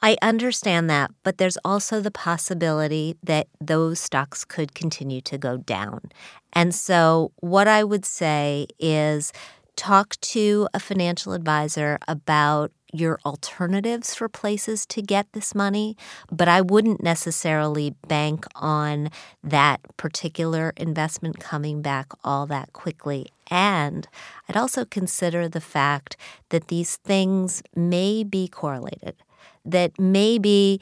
I 0.00 0.16
understand 0.22 0.88
that, 0.90 1.10
but 1.24 1.38
there's 1.38 1.58
also 1.64 2.00
the 2.00 2.12
possibility 2.12 3.16
that 3.24 3.48
those 3.60 3.98
stocks 3.98 4.44
could 4.44 4.74
continue 4.74 5.20
to 5.22 5.36
go 5.36 5.56
down. 5.56 6.12
And 6.52 6.72
so, 6.72 7.32
what 7.36 7.66
I 7.66 7.82
would 7.82 8.04
say 8.04 8.68
is 8.78 9.32
talk 9.74 10.16
to 10.20 10.68
a 10.72 10.78
financial 10.78 11.32
advisor 11.32 11.98
about 12.06 12.70
your 12.92 13.18
alternatives 13.24 14.14
for 14.14 14.28
places 14.28 14.86
to 14.86 15.02
get 15.02 15.26
this 15.32 15.54
money, 15.54 15.96
but 16.30 16.48
I 16.48 16.60
wouldn't 16.60 17.02
necessarily 17.02 17.94
bank 18.06 18.46
on 18.54 19.10
that 19.42 19.80
particular 19.96 20.72
investment 20.76 21.38
coming 21.38 21.82
back 21.82 22.06
all 22.24 22.46
that 22.46 22.72
quickly. 22.72 23.26
And 23.50 24.08
I'd 24.48 24.56
also 24.56 24.84
consider 24.84 25.48
the 25.48 25.60
fact 25.60 26.16
that 26.50 26.68
these 26.68 26.96
things 26.96 27.62
may 27.74 28.24
be 28.24 28.48
correlated, 28.48 29.16
that 29.64 29.98
maybe 29.98 30.80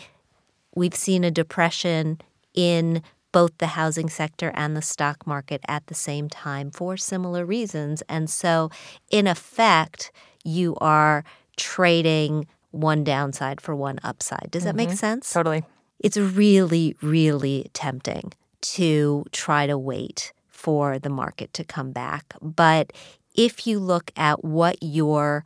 we've 0.74 0.94
seen 0.94 1.24
a 1.24 1.30
depression 1.30 2.20
in 2.54 3.02
both 3.32 3.58
the 3.58 3.66
housing 3.66 4.08
sector 4.08 4.50
and 4.54 4.76
the 4.76 4.82
stock 4.82 5.26
market 5.26 5.60
at 5.68 5.86
the 5.88 5.94
same 5.94 6.28
time 6.28 6.70
for 6.70 6.96
similar 6.96 7.44
reasons. 7.44 8.02
And 8.08 8.30
so, 8.30 8.70
in 9.10 9.26
effect, 9.26 10.10
you 10.42 10.74
are 10.80 11.24
trading 11.56 12.46
one 12.70 13.04
downside 13.04 13.60
for 13.60 13.74
one 13.74 13.98
upside. 14.02 14.50
Does 14.50 14.64
that 14.64 14.76
make 14.76 14.88
mm-hmm. 14.88 14.96
sense? 14.96 15.32
Totally. 15.32 15.64
It's 15.98 16.16
really, 16.16 16.96
really 17.00 17.70
tempting 17.72 18.32
to 18.60 19.24
try 19.32 19.66
to 19.66 19.78
wait 19.78 20.32
for 20.48 20.98
the 20.98 21.10
market 21.10 21.52
to 21.54 21.64
come 21.64 21.92
back. 21.92 22.34
But 22.42 22.92
if 23.34 23.66
you 23.66 23.78
look 23.78 24.10
at 24.16 24.44
what 24.44 24.76
your 24.82 25.44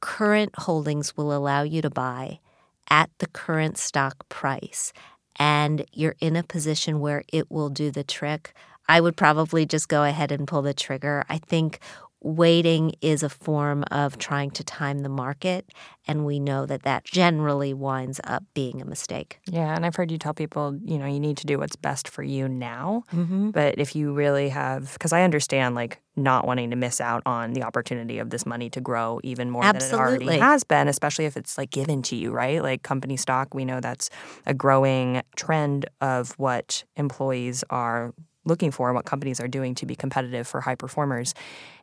current 0.00 0.52
holdings 0.56 1.16
will 1.16 1.36
allow 1.36 1.62
you 1.62 1.82
to 1.82 1.90
buy 1.90 2.40
at 2.88 3.10
the 3.18 3.26
current 3.26 3.78
stock 3.78 4.28
price, 4.28 4.92
and 5.36 5.84
you're 5.92 6.16
in 6.20 6.36
a 6.36 6.42
position 6.42 7.00
where 7.00 7.24
it 7.32 7.50
will 7.50 7.70
do 7.70 7.90
the 7.90 8.04
trick, 8.04 8.52
I 8.88 9.00
would 9.00 9.16
probably 9.16 9.66
just 9.66 9.88
go 9.88 10.04
ahead 10.04 10.32
and 10.32 10.46
pull 10.46 10.62
the 10.62 10.74
trigger. 10.74 11.24
I 11.28 11.38
think 11.38 11.78
waiting 12.22 12.92
is 13.00 13.22
a 13.22 13.28
form 13.28 13.84
of 13.90 14.18
trying 14.18 14.50
to 14.50 14.64
time 14.64 15.00
the 15.00 15.08
market 15.08 15.72
and 16.06 16.24
we 16.26 16.38
know 16.38 16.66
that 16.66 16.82
that 16.82 17.04
generally 17.04 17.72
winds 17.72 18.20
up 18.24 18.44
being 18.54 18.80
a 18.80 18.84
mistake 18.84 19.40
Yeah, 19.48 19.74
and 19.74 19.86
I've 19.86 19.96
heard 19.96 20.10
you 20.10 20.18
tell 20.18 20.34
people, 20.34 20.78
you 20.82 20.98
know, 20.98 21.06
you 21.06 21.20
need 21.20 21.36
to 21.38 21.46
do 21.46 21.58
what's 21.58 21.76
best 21.76 22.08
for 22.08 22.22
you 22.22 22.48
now. 22.48 23.04
Mm-hmm. 23.12 23.50
But 23.50 23.78
if 23.78 23.96
you 23.96 24.12
really 24.12 24.48
have, 24.50 24.92
because 24.92 25.12
I 25.12 25.22
understand 25.22 25.74
like 25.74 26.00
not 26.16 26.46
wanting 26.46 26.70
to 26.70 26.76
miss 26.76 27.00
out 27.00 27.22
on 27.26 27.52
the 27.52 27.62
opportunity 27.62 28.18
of 28.18 28.30
this 28.30 28.44
money 28.44 28.68
to 28.70 28.80
grow 28.80 29.20
even 29.22 29.50
more 29.50 29.62
than 29.62 29.76
it 29.76 29.92
already 29.92 30.38
has 30.38 30.64
been, 30.64 30.88
especially 30.88 31.24
if 31.24 31.36
it's 31.36 31.56
like 31.56 31.70
given 31.70 32.02
to 32.02 32.16
you, 32.16 32.30
right? 32.30 32.62
Like 32.62 32.82
company 32.82 33.16
stock, 33.16 33.54
we 33.54 33.64
know 33.64 33.80
that's 33.80 34.10
a 34.46 34.54
growing 34.54 35.22
trend 35.36 35.86
of 36.00 36.32
what 36.32 36.84
employees 36.96 37.64
are 37.70 38.14
looking 38.44 38.70
for 38.70 38.88
and 38.88 38.96
what 38.96 39.04
companies 39.04 39.40
are 39.40 39.48
doing 39.48 39.74
to 39.76 39.86
be 39.86 39.94
competitive 39.94 40.46
for 40.46 40.60
high 40.60 40.74
performers. 40.74 41.34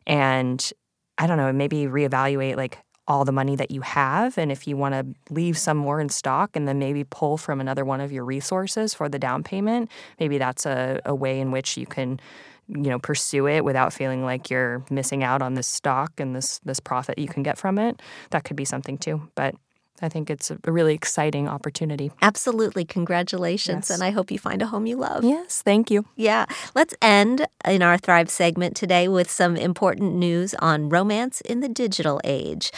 And 0.06 0.72
I 1.18 1.26
don't 1.26 1.36
know, 1.36 1.52
maybe 1.52 1.86
reevaluate 1.86 2.56
like 2.56 2.78
all 3.06 3.24
the 3.24 3.32
money 3.32 3.56
that 3.56 3.70
you 3.70 3.80
have. 3.80 4.36
And 4.36 4.52
if 4.52 4.68
you 4.68 4.76
want 4.76 4.94
to 4.94 5.32
leave 5.32 5.56
some 5.56 5.78
more 5.78 6.00
in 6.00 6.10
stock 6.10 6.54
and 6.54 6.68
then 6.68 6.78
maybe 6.78 7.04
pull 7.04 7.38
from 7.38 7.60
another 7.60 7.84
one 7.84 8.00
of 8.00 8.12
your 8.12 8.24
resources 8.24 8.92
for 8.92 9.08
the 9.08 9.18
down 9.18 9.42
payment 9.42 9.90
maybe 10.20 10.36
that's 10.36 10.66
a, 10.66 11.00
a 11.06 11.14
way 11.14 11.40
in 11.40 11.50
which 11.50 11.76
you 11.76 11.86
can 11.86 12.20
you 12.68 12.90
know 12.90 12.98
pursue 12.98 13.48
it 13.48 13.64
without 13.64 13.92
feeling 13.92 14.24
like 14.24 14.50
you're 14.50 14.84
missing 14.90 15.24
out 15.24 15.42
on 15.42 15.54
this 15.54 15.66
stock 15.66 16.20
and 16.20 16.36
this 16.36 16.60
this 16.60 16.80
profit 16.80 17.18
you 17.18 17.28
can 17.28 17.42
get 17.42 17.58
from 17.58 17.78
it. 17.78 18.00
That 18.30 18.44
could 18.44 18.56
be 18.56 18.64
something 18.64 18.98
too. 18.98 19.28
But 19.34 19.54
i 20.02 20.08
think 20.08 20.30
it's 20.30 20.50
a 20.50 20.58
really 20.66 20.94
exciting 20.94 21.48
opportunity 21.48 22.10
absolutely 22.22 22.84
congratulations 22.84 23.88
Yes. 23.88 23.90
and 23.90 24.02
i 24.02 24.10
hope 24.10 24.30
you 24.30 24.38
find 24.38 24.62
a 24.62 24.66
home 24.66 24.86
you 24.86 24.96
love 24.96 25.24
yes 25.24 25.62
thank 25.62 25.90
you 25.90 26.04
Yeah. 26.16 26.46
Let's 26.74 26.94
end 27.02 27.46
in 27.64 27.82
our 27.82 27.96
Thrive 27.98 28.30
segment 28.30 28.76
today 28.76 29.08
with 29.08 29.30
some 29.30 29.56
important 29.56 30.14
news 30.14 30.54
on 30.58 30.88
romance 30.88 31.40
in 31.40 31.60
the 31.60 31.68
digital 31.68 32.20
age. 32.24 32.70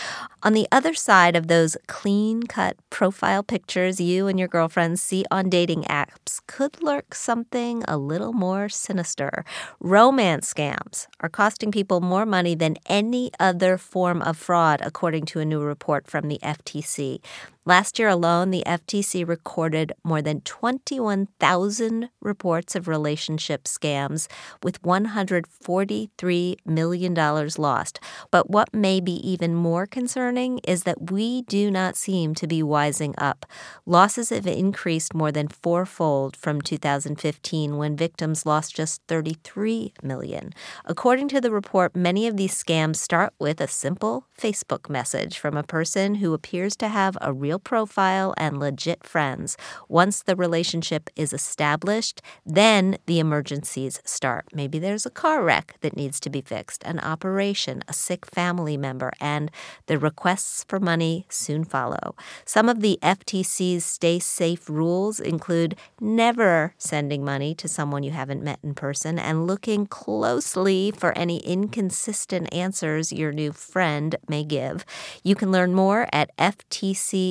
On 0.43 0.53
the 0.55 0.67
other 0.73 0.95
side 0.95 1.37
of 1.37 1.47
those 1.49 1.77
clean 1.87 2.45
cut 2.45 2.77
profile 2.91 3.43
pictures 3.43 4.01
you 4.01 4.27
and 4.29 4.39
your 4.39 4.49
girlfriends 4.49 5.03
see 5.03 5.25
on 5.31 5.49
dating 5.51 5.83
apps 5.85 6.41
could 6.47 6.83
lurk 6.83 7.15
something 7.15 7.83
a 7.89 7.97
little 7.97 8.33
more 8.33 8.69
sinister. 8.69 9.45
Romance 9.81 10.53
scams 10.53 11.07
are 11.21 11.29
costing 11.29 11.71
people 11.73 12.01
more 12.01 12.25
money 12.27 12.55
than 12.55 12.77
any 12.87 13.31
other 13.39 13.77
form 13.79 14.23
of 14.23 14.37
fraud, 14.37 14.81
according 14.83 15.25
to 15.27 15.41
a 15.41 15.45
new 15.45 15.61
report 15.63 16.07
from 16.07 16.29
the 16.29 16.39
FTC 16.43 17.10
week. 17.11 17.25
Last 17.67 17.99
year 17.99 18.09
alone, 18.09 18.51
the 18.51 18.65
FTC 18.67 19.29
recorded 19.29 19.93
more 20.03 20.23
than 20.23 20.41
21,000 20.41 22.09
reports 22.23 22.75
of 22.75 22.89
relationship 22.89 23.65
scams 23.65 24.29
with 24.63 24.81
$143 24.81 26.57
million 26.65 27.15
lost. 27.59 28.01
But 28.31 28.49
what 28.49 28.73
may 28.73 28.99
be 28.99 29.13
even 29.31 29.55
more 29.55 29.87
concerning 29.87 30.61
is 30.67 30.85
that 30.85 31.11
we 31.11 31.43
do 31.43 31.71
not 31.71 31.97
seem 31.97 32.35
to 32.37 32.47
be 32.47 32.63
wising 32.63 33.13
up. 33.19 33.45
Losses 33.85 34.31
have 34.31 34.47
increased 34.47 35.13
more 35.13 35.31
than 35.31 35.49
fourfold 35.49 36.39
from 36.39 36.63
2015 36.63 37.77
when 37.77 37.95
victims 37.95 38.47
lost 38.47 38.75
just 38.75 39.03
33 39.07 39.93
million. 40.03 40.55
According 40.87 41.29
to 41.29 41.43
the 41.43 41.51
report, 41.51 41.95
many 41.95 42.27
of 42.27 42.39
these 42.39 42.55
scams 42.55 42.97
start 42.97 43.35
with 43.39 43.61
a 43.61 43.69
simple 43.69 44.25
Facebook 44.41 44.89
message 44.89 45.39
from 45.39 45.59
a 45.59 45.63
person 45.63 46.15
who 46.17 46.33
appears 46.33 46.75
to 46.77 46.89
have 46.89 47.19
a 47.21 47.35
real 47.35 47.50
profile 47.59 48.35
and 48.37 48.59
legit 48.59 49.05
friends. 49.05 49.57
Once 49.89 50.23
the 50.23 50.37
relationship 50.37 51.11
is 51.17 51.33
established, 51.33 52.23
then 52.47 52.99
the 53.07 53.19
emergencies 53.19 54.01
start. 54.05 54.47
Maybe 54.55 54.79
there's 54.79 55.07
a 55.07 55.11
car 55.11 55.43
wreck 55.43 55.75
that 55.81 55.97
needs 55.97 56.21
to 56.21 56.31
be 56.31 56.41
fixed, 56.41 56.83
an 56.85 57.01
operation, 57.01 57.83
a 57.89 57.93
sick 57.93 58.27
family 58.27 58.77
member, 58.77 59.13
and 59.21 59.51
the 59.87 59.99
requests 59.99 60.65
for 60.69 60.79
money 60.79 61.27
soon 61.29 61.65
follow. 61.65 62.15
Some 62.45 62.69
of 62.69 62.81
the 62.81 62.99
FTC's 63.03 63.85
stay 63.85 64.19
safe 64.19 64.69
rules 64.69 65.21
include 65.21 65.77
never 66.01 66.75
sending 66.79 67.25
money 67.25 67.55
to 67.57 67.69
someone 67.69 68.03
you 68.03 68.11
haven't 68.11 68.43
met 68.43 68.59
in 68.63 68.75
person 68.75 69.19
and 69.19 69.47
looking 69.47 69.87
closely 69.87 70.91
for 70.91 71.17
any 71.17 71.39
inconsistent 71.39 72.53
answers 72.53 73.13
your 73.13 73.33
new 73.33 73.53
friend 73.53 74.17
may 74.29 74.45
give. 74.45 74.85
You 75.23 75.35
can 75.35 75.51
learn 75.51 75.75
more 75.75 76.07
at 76.13 76.31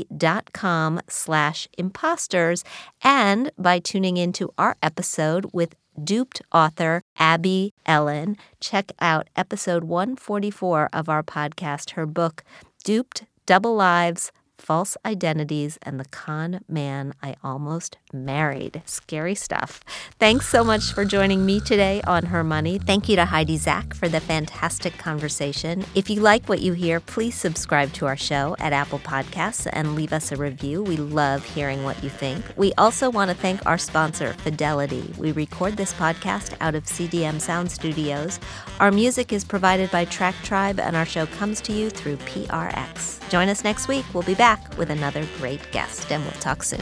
ftc.com 0.09 1.01
slash 1.07 1.67
imposters 1.77 2.63
and 3.03 3.51
by 3.57 3.79
tuning 3.79 4.17
into 4.17 4.53
our 4.57 4.75
episode 4.81 5.45
with 5.53 5.75
duped 6.01 6.41
author 6.53 7.01
Abby 7.17 7.73
Ellin. 7.85 8.37
Check 8.59 8.91
out 8.99 9.29
episode 9.35 9.83
144 9.83 10.89
of 10.93 11.09
our 11.09 11.23
podcast, 11.23 11.91
her 11.91 12.05
book, 12.05 12.43
Duped 12.83 13.23
Double 13.45 13.75
Lives, 13.75 14.31
False 14.57 14.95
Identities, 15.05 15.77
and 15.81 15.99
the 15.99 16.05
Con 16.05 16.61
Man 16.67 17.13
I 17.21 17.35
Almost 17.43 17.97
married. 18.13 18.81
Scary 18.85 19.35
stuff. 19.35 19.83
Thanks 20.19 20.47
so 20.47 20.63
much 20.63 20.93
for 20.93 21.05
joining 21.05 21.45
me 21.45 21.59
today 21.59 22.01
on 22.07 22.25
Her 22.25 22.43
Money. 22.43 22.79
Thank 22.79 23.09
you 23.09 23.15
to 23.15 23.25
Heidi 23.25 23.57
Zak 23.57 23.93
for 23.93 24.09
the 24.09 24.19
fantastic 24.19 24.97
conversation. 24.97 25.85
If 25.95 26.09
you 26.09 26.21
like 26.21 26.47
what 26.47 26.61
you 26.61 26.73
hear, 26.73 26.99
please 26.99 27.35
subscribe 27.35 27.93
to 27.93 28.05
our 28.05 28.17
show 28.17 28.55
at 28.59 28.73
Apple 28.73 28.99
Podcasts 28.99 29.67
and 29.71 29.95
leave 29.95 30.13
us 30.13 30.31
a 30.31 30.35
review. 30.35 30.83
We 30.83 30.97
love 30.97 31.45
hearing 31.45 31.83
what 31.83 32.03
you 32.03 32.09
think. 32.09 32.43
We 32.55 32.73
also 32.77 33.09
want 33.09 33.29
to 33.31 33.37
thank 33.37 33.65
our 33.65 33.77
sponsor, 33.77 34.33
Fidelity. 34.33 35.13
We 35.17 35.31
record 35.31 35.77
this 35.77 35.93
podcast 35.93 36.55
out 36.61 36.75
of 36.75 36.85
CDM 36.85 37.39
Sound 37.39 37.71
Studios. 37.71 38.39
Our 38.79 38.91
music 38.91 39.33
is 39.33 39.43
provided 39.43 39.91
by 39.91 40.05
Track 40.05 40.35
Tribe, 40.43 40.79
and 40.79 40.95
our 40.95 41.05
show 41.05 41.25
comes 41.25 41.61
to 41.61 41.73
you 41.73 41.89
through 41.89 42.17
PRX. 42.17 43.29
Join 43.29 43.49
us 43.49 43.63
next 43.63 43.87
week. 43.87 44.05
We'll 44.13 44.23
be 44.23 44.35
back 44.35 44.77
with 44.77 44.89
another 44.89 45.25
great 45.37 45.71
guest, 45.71 46.11
and 46.11 46.23
we'll 46.23 46.31
talk 46.33 46.63
soon. 46.63 46.81